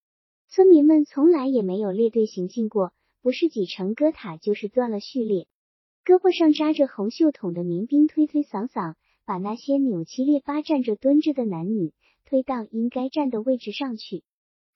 [0.49, 2.91] 村民们从来也没有列队行进过。
[3.21, 5.45] 不是挤成歌塔，就是断了序列。
[6.03, 8.95] 胳膊上扎着红袖筒的民兵推推搡搡，
[9.25, 11.93] 把那些扭七列八站着蹲着的男女
[12.25, 14.23] 推到应该站的位置上去。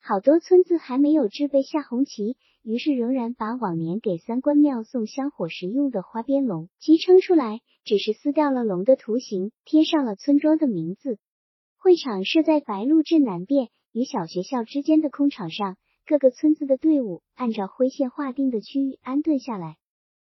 [0.01, 11.19] 好多村子还没有置备下红旗，于是仍然把往年给三官庙送香火时用的花边龙旗撑出来，只是撕掉了龙的图形，贴上了村庄的名字。
[11.77, 15.77] 会场设在白鹿镇南边与小学校之间的空场上。
[16.05, 19.77] 各个村子的队伍按照灰线划定的区域安顿下来。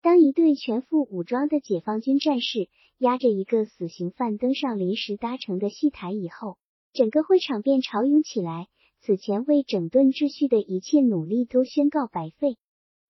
[0.02, 6.58] 当一队全副武装的解放军战士押着一个死刑犯登上临时搭成的戏台以后，
[6.94, 8.68] 整个会场便潮涌起来。
[9.00, 12.58] 此前为整顿秩序的一切努力都宣告白费。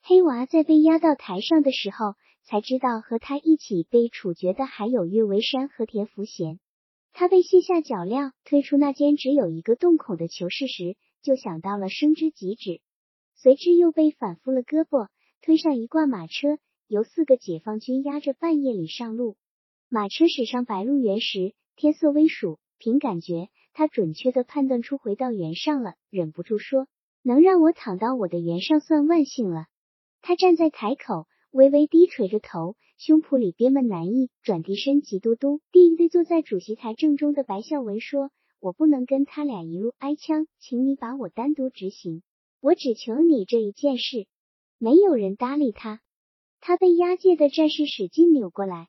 [0.01, 6.59] 黑娃在被押到台上的时候，才知道和他一起被处决的还有岳维山和田福贤。
[7.13, 10.95] 他被卸下脚镣，推出那间只有一个洞口的囚室时。
[11.23, 12.79] 就想到了升之即止，
[13.35, 15.09] 随之又被反复了胳膊，
[15.41, 16.57] 推上一挂马车，
[16.87, 19.35] 由四个解放军押着半夜里上路。
[19.89, 26.87] 马车驶上白鹿原时，天色微曙，凭感觉，他准确的判断出回到原上了，忍不住说
[27.21, 29.67] ：“能让我躺到我的原上，算万幸了。”
[30.23, 38.31] 他站在台口，微微低垂着头，胸脯里憋闷难抑，转低身，急嘟嘟地对坐在主席台正中的白孝文说。
[38.59, 42.23] 我不能跟他俩一路挨枪，请你把我单独执行。
[42.59, 44.25] 我只求你这一件事。
[44.79, 46.01] 没有人搭理他。
[46.61, 48.87] 他被押解的战士使劲扭过来，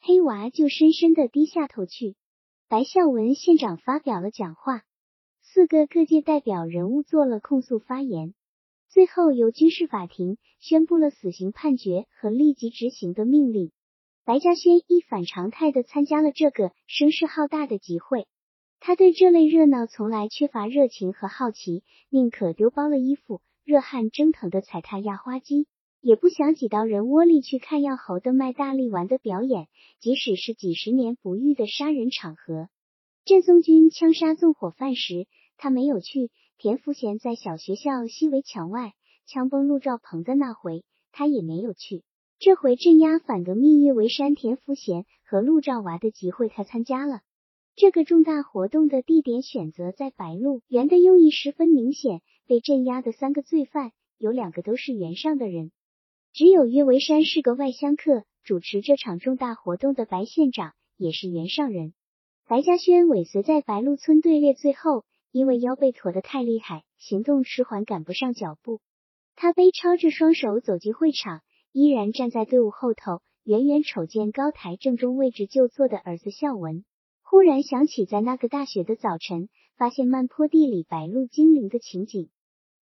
[0.00, 2.16] 黑娃就深深的低下头去。
[2.74, 4.82] 白孝文县长发表了讲话，
[5.42, 8.34] 四个各界代表人物做了控诉发言，
[8.88, 13.70] 最后由军事法庭宣布了死刑判决和立即执行的命令。
[14.24, 18.26] 白嘉轩一反常态的参加了这个声势浩大的集会。
[18.80, 25.68] 他对这类热闹从来缺乏热情和好奇，宁可丢包了衣服，热汗蒸腾的踩踏压花机，
[26.04, 29.68] 也不想挤到人窝里去看要猴的卖大力丸的表演，
[30.00, 32.68] 即使是几十年不遇的杀人场合。
[33.24, 35.26] 镇松军枪杀纵火犯时，
[35.56, 36.28] 他没有去；
[36.58, 38.92] 田福贤在小学校西围墙外
[39.24, 42.02] 枪崩陆兆鹏的那回，他也没有去。
[42.38, 47.22] 这回镇压反革命岳维山、田福贤和陆兆娃的集会，他参加了。
[47.76, 52.20] 这个重大活动的地点选择在白鹿原的用意十分明显。
[52.46, 55.72] 被镇压的三个罪犯，有两个都是原上的人，
[56.34, 58.24] 只有岳维山是个外乡客。
[58.42, 61.94] 主持这场重大活动的白县长也是原上人。
[62.48, 68.80] 白嘉轩尾随在白鹿村队列最后，因为腰被驼得太厉害，行动迟缓，赶不上脚步。
[69.36, 76.84] 他背抄着双手走进会场，依然站在队伍后头，远远瞅见高台正中位置就坐的儿子孝文。
[77.22, 82.28] 忽然想起，在那个大雪的早晨，发现漫坡地里白鹿精灵的情景。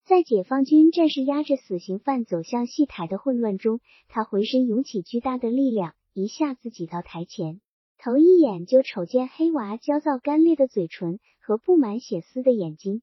[0.05, 3.79] 在解放军战士押着死刑犯走向戏台的混乱中，
[4.09, 7.61] 他浑身涌起巨大的力量，一下子挤到台前，
[7.97, 13.01] 头一眼就瞅见黑娃焦躁干裂的嘴唇和布满血丝的眼睛。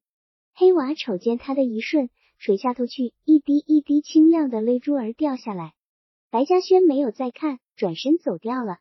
[0.55, 5.73] 黑娃瞅见他的一瞬，垂下头去，一滴一滴清亮的泪珠儿掉下来。
[6.31, 8.77] 白嘉轩没有再看，转身走掉了。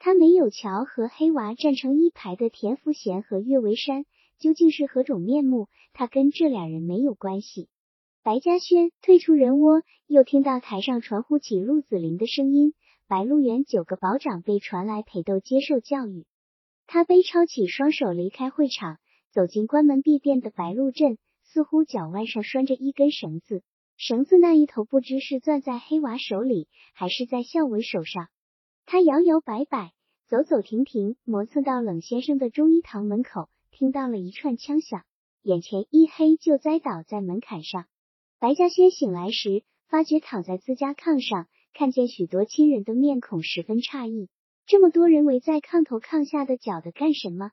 [0.00, 4.04] 他没有瞧和黑娃站成一排的田福贤和岳维山
[4.42, 7.68] 究竟是何种面目，他跟这俩人没有关系。
[8.24, 12.74] 白嘉轩退出人窝，又听到台上传呼起陆子霖的声音：
[13.06, 16.26] 白鹿原九个保长被传来陪斗接受教育。
[16.88, 18.98] 他背抄起双手离开会场，
[19.30, 23.62] 走进关门闭店的白鹿镇，似乎脚腕上拴着一根绳子，
[23.96, 28.26] 绳子那一头不知是攥在黑娃手里，还是在孝文手上。
[28.86, 29.92] 他摇摇摆摆，
[30.26, 35.02] 走走停停，磨蹭到冷先生的中医堂门口，听到了一串枪响，
[35.40, 37.86] 眼前一黑，就栽倒在门槛上。
[38.38, 44.28] 白嘉轩醒来时，发觉躺在自家炕上，看见许多亲人的面孔，十分诧异。
[44.66, 47.50] 这么多人围在炕头炕下的搅的干什么？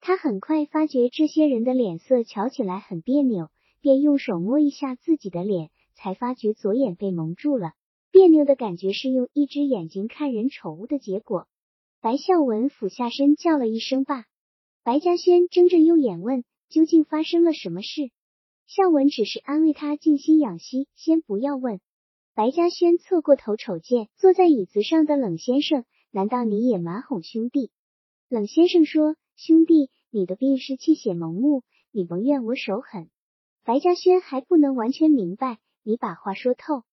[0.00, 3.50] 他很快发觉这些人的脸色瞧起来很别扭，
[3.80, 7.72] 便用手摸一下自己的脸，才发觉左眼被蒙住了。
[8.12, 11.48] 别扭的感觉是用一只眼睛看人丑恶的结果。
[12.00, 14.24] 白孝文俯下身叫了一声“爸”，
[14.88, 18.10] 白嘉轩睁着右眼问：“究竟发生了什么事？”
[18.66, 21.82] 向文只是安慰他静心养息，先不要问。
[22.34, 27.70] 白嘉轩侧过头瞅见坐在椅子上的冷先生，难道你也蛮哄兄弟？
[28.30, 33.10] 冷先生说：“兄弟，你的病是气血蒙目，你甭怨我手狠。”
[33.66, 36.84] 白嘉轩还不能完全明白，你把话说透。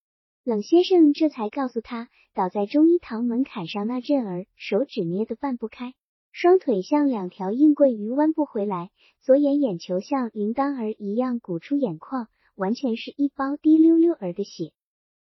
[0.43, 5.93] 冷先生这才告诉他，倒在中医堂门槛上那阵儿，手指捏得半不开，
[6.38, 12.27] 双腿像两条硬桂鱼弯不回来，左眼眼球像铃铛儿一样鼓出眼眶，
[12.57, 14.73] 完全是一包滴溜溜儿的血。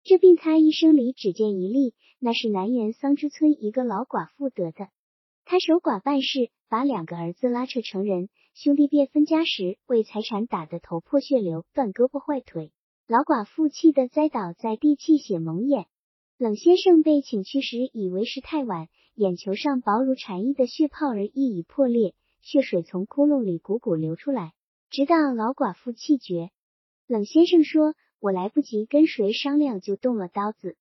[0.03, 4.87] 这病他一生里只见一例，那是南园桑之村一个老寡妇得的。
[5.45, 12.71] 他守寡办事，把两个儿子拉扯成人，兄弟便分家时，为财产打得头破血流，断胳膊坏腿。
[13.07, 15.85] 老寡妇气得栽倒在地，气血蒙眼。
[16.39, 24.53] 冷先生被请去时，以为是太晚，眼球上薄如蝉翼的血泡儿亦已破裂，血水从窟窿里汩汩流出来，
[24.89, 26.49] 直到老寡妇气绝。
[27.05, 30.75] 冷先生说：“我来不及跟谁商量，就动了刀子。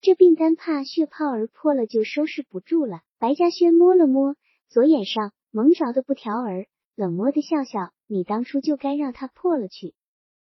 [0.00, 4.34] 这病单怕血泡儿破了，就收拾不住了。”白嘉轩摸了摸
[4.68, 6.66] 左眼上蒙着的布条儿，
[6.96, 9.94] 冷漠的笑笑：“你当初就该让它破了去。”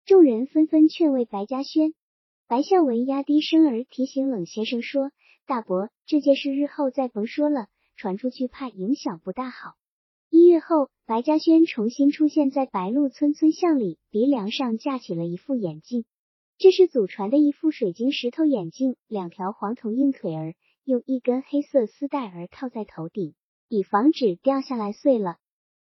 [0.05, 1.93] 众人纷纷劝慰白嘉轩，
[2.47, 5.11] 白孝文压低声儿提醒冷先生说
[5.49, 9.73] ：“大伯，这件事日后再甭说了，传出去怕影响不大好。”
[10.29, 16.05] 一月后，白嘉轩重新出现在白鹿村村巷里，鼻梁上架起了一副眼镜，
[16.59, 23.33] 这是祖传的一副水晶石头眼镜，两条黄铜硬腿儿用一根黑色丝带儿套在头顶，
[23.67, 25.37] 以防止掉下来碎了。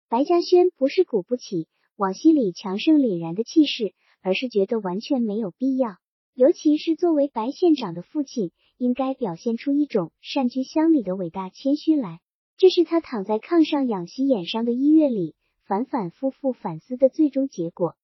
[0.09, 3.93] 白嘉轩不是鼓不起往昔里强盛凛然的气势。
[4.21, 5.97] 而是觉得完全没有必要，
[6.35, 12.21] 尤其是作为白县长的父亲，应该表现出一种善居乡里的伟大谦虚来。
[12.57, 15.35] 这是他躺在炕上养息眼上的一月里
[15.67, 17.97] 反反复复反思的最终结果。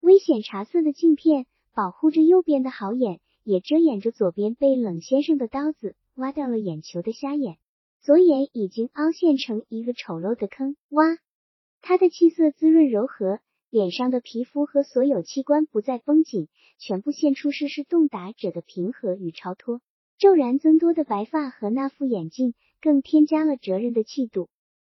[0.00, 7.56] 危险茶色的镜片保护着右边的好眼，也遮掩着左边被冷先生的刀子挖掉了眼球的瞎眼。
[8.00, 11.18] 左眼已经凹陷成一个丑陋的坑洼，
[11.82, 13.40] 他的气色滋润柔和。
[13.70, 16.48] 脸上的皮肤和所有器官不再绷紧，
[16.78, 19.82] 全部现出世事洞达者的平和与超脱。
[20.18, 24.48] 骤然增多的白发和那副眼镜，更添加了哲人的气度。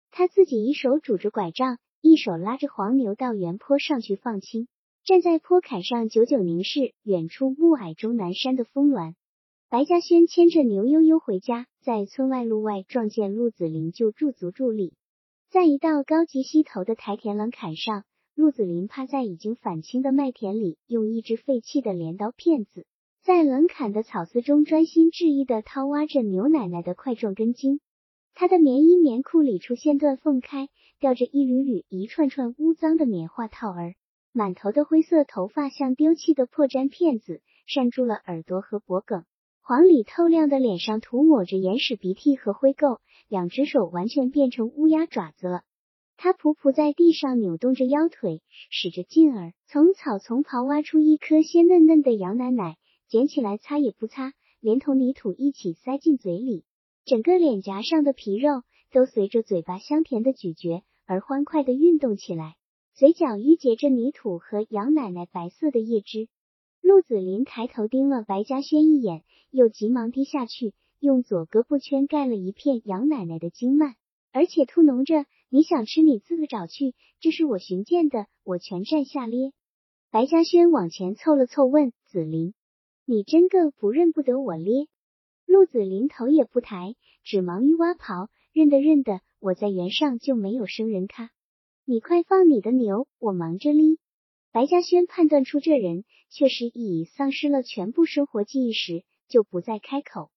[0.09, 4.69] 他自己一手拄着拐杖，一手拉着黄牛到原坡上去放青，
[5.03, 9.15] 站在坡坎上久久凝视远处暮霭中南山的峰峦。
[9.69, 14.93] 白嘉轩牵着牛悠悠回家，在村外路外撞见陆子霖，就驻足伫立，
[15.49, 18.05] 在一道高级溪头的台田冷坎上。
[18.33, 22.85] 陆子霖趴在已经返青的麦田里，用一只废弃的镰刀片子，
[23.27, 27.81] 在冷砍的草丝中专心致意地掏挖着牛奶奶的块状根茎。
[28.33, 30.69] 他的棉衣棉裤里出现断缝开，
[31.01, 33.95] 吊着一缕缕、一串串污脏的棉花套儿，
[34.31, 39.25] 满头的灰色头发像丢弃的破毡片子，扇住了耳朵和脖颈。
[39.61, 45.63] 黄里透亮的脸上涂抹着眼屎、鼻涕和灰垢，两只手完全变成乌鸦爪子了。
[46.15, 52.77] 他匍匐在地上，扭动着腰腿，使着劲儿，从草丛刨挖出一颗鲜嫩嫩的羊奶奶，
[53.07, 56.63] 捡起来擦也不擦，连同泥土一起塞进嘴里。
[57.05, 62.55] 整个脸颊上的皮肉都随着嘴巴香甜的咀嚼而欢快的运动起来，
[62.93, 66.27] 嘴角淤结着泥土和羊奶奶白色的叶汁。
[66.81, 73.95] 陆子霖抬头盯了白嘉轩一眼，又急忙低下去，用左胳膊圈盖了一片羊奶奶的经脉，
[74.31, 75.25] 而且吐浓着。
[75.49, 76.93] 你想吃，你自个找去。
[77.21, 79.53] 这是我寻见的，我全占下咧。
[80.11, 82.53] 白嘉轩往前凑了凑，问子霖
[83.09, 84.87] ：“你真个不认不得我咧？”
[85.47, 86.93] 陆子霖头也不抬，
[87.23, 89.21] 只忙于挖刨，认得认得。
[89.39, 91.29] 我在原上就没有生人咖。
[91.85, 93.97] 你快放你的牛，我忙着哩。
[94.51, 100.29] 白嘉轩判断出这人确实已丧失了全部生活记忆时，就不再开口。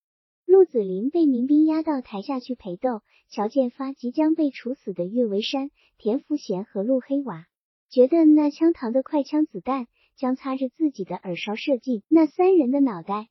[0.47, 3.01] 陆子霖被民兵押到台下去陪斗，
[3.31, 7.47] 瞧见发即将被处死的岳维山、田福贤和陆黑娃，
[7.89, 13.29] 觉得那枪膛的快枪子弹将擦着自己的耳梢射进那三人的脑袋，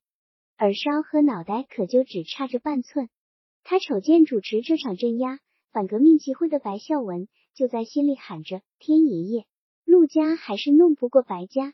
[0.57, 3.09] 耳梢和脑袋可就只差着半寸。
[3.63, 5.39] 他瞅见主持这场镇压
[5.71, 9.45] 反革命集会的白孝文，就在心里喊着：天爷爷，
[9.85, 11.73] 陆家还是弄不过白家。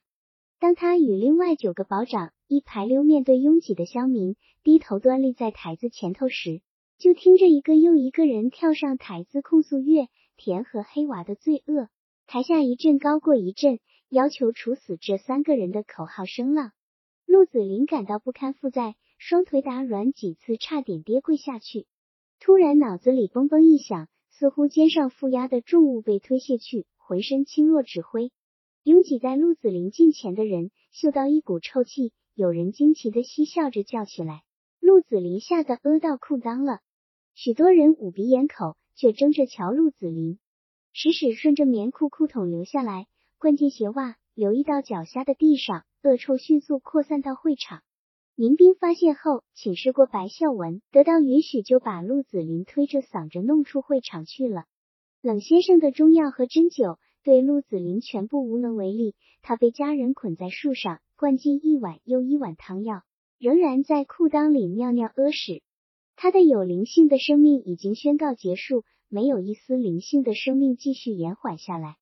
[0.60, 6.62] 当他与另外九个保长一排溜面对拥挤的乡民，低头端立在台子前头时，
[6.98, 11.90] 就听着一个又一个人跳上台子控诉月田和黑娃的罪恶。
[12.26, 13.80] 台下一阵高过一阵，
[14.10, 16.72] 要求处死这三个人的口号声浪。
[17.26, 21.88] 陆子霖感到不堪负载，双腿打软，几次差点跌跪下去。
[22.40, 28.32] 突然脑子里嘣嘣一响，似乎肩上负压的重物被推卸去，浑身轻若纸灰。
[28.84, 34.44] 拥挤在陆子霖近前的人嗅到一股臭气，有人惊奇的嬉笑着叫起来。
[34.80, 36.82] 陆子霖吓得屙到裤裆了。
[37.34, 40.38] 许多人捂鼻掩口，却争着瞧陆子霖。
[40.94, 43.08] 屎屎顺着棉裤裤筒流下来，
[43.46, 47.84] 灌进鞋袜，留意到脚下的地上，恶臭迅速扩散到会场。
[48.34, 54.66] 民兵发现后，请示过白孝文，得到允许，就把陆子霖推着嗓着弄出会场去了。
[55.22, 56.98] 冷先生的中药和针灸。
[57.24, 63.04] 对陆子霖全部无能为力，他被家人捆在树上，灌进一碗又一碗汤药，
[63.38, 65.62] 仍然在裤裆里尿尿屙屎。
[66.16, 71.98] 他的有灵性的生命已经宣告结束，没有一丝灵性的生命继续延缓下来。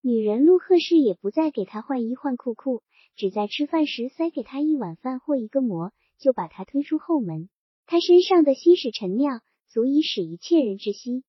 [0.00, 2.82] 女人陆鹤氏也不再给他换衣换裤裤，
[3.16, 7.48] 只在吃饭时塞给他一碗饭或一个馍，就把他推出后门。
[7.84, 11.24] 他身上的稀屎陈尿，足以使一切人窒息。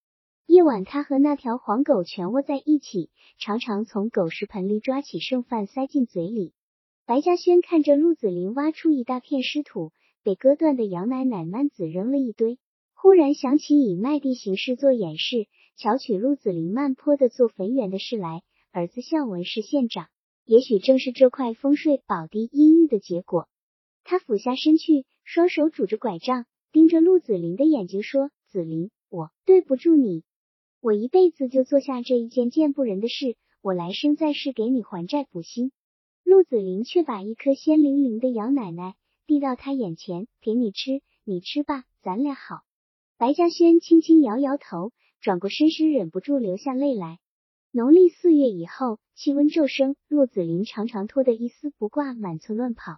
[0.46, 3.10] 夜晚，他和那条黄狗蜷窝在一起，
[3.40, 6.54] 常常从狗食盆里抓起剩饭塞进嘴里。
[7.08, 9.92] 白嘉轩看着陆子霖挖出一大片湿土，
[10.24, 12.60] 被割断的羊奶奶曼子扔了一堆，
[12.94, 18.44] 忽然想起以麦地形式做演示，巧取陆子霖慢坡的做坟园的事来。
[18.72, 20.10] 儿子孝文是县长，
[20.46, 23.48] 也许正是这块风水宝地阴郁的结果。
[24.04, 30.24] 他俯下身去，双手拄着拐杖，盯着陆子霖的眼睛说：“子霖，我对不住你。”
[30.82, 35.72] 我一辈子就做下这一件见不人的事，我来生在世给你还债补心。
[36.24, 38.94] 陆子霖却把一颗鲜灵灵的羊奶奶
[39.26, 42.62] 递到他眼前，给你吃，你吃吧，咱俩好。
[43.18, 44.92] 白嘉轩轻轻摇摇头，
[45.22, 47.18] 转过身时忍不住流下泪来。
[47.72, 52.98] 农历四月以后，气温骤升，陆子霖常常脱得一丝不挂，满村乱跑。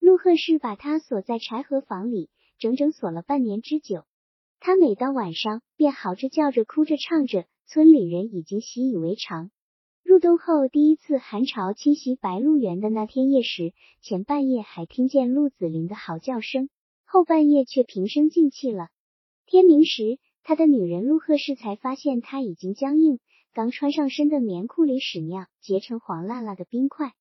[0.00, 4.04] 陆鹤氏把他锁在柴禾房里，整整锁了半年之久。
[4.58, 9.50] 他每到晚上便嚎着叫着哭着唱着，村里人已经习以为常。
[10.02, 16.70] 入冬后第一次寒潮侵袭白鹿原的那天夜时，前半夜还听见陆子霖的嚎叫声，
[17.04, 18.88] 后半夜却平生静气了。
[19.44, 23.20] 天明时，他的女人陆鹤氏才发现他已经僵硬，
[23.56, 27.14] 刚穿上身的棉裤里屎尿结成黄辣辣的冰块。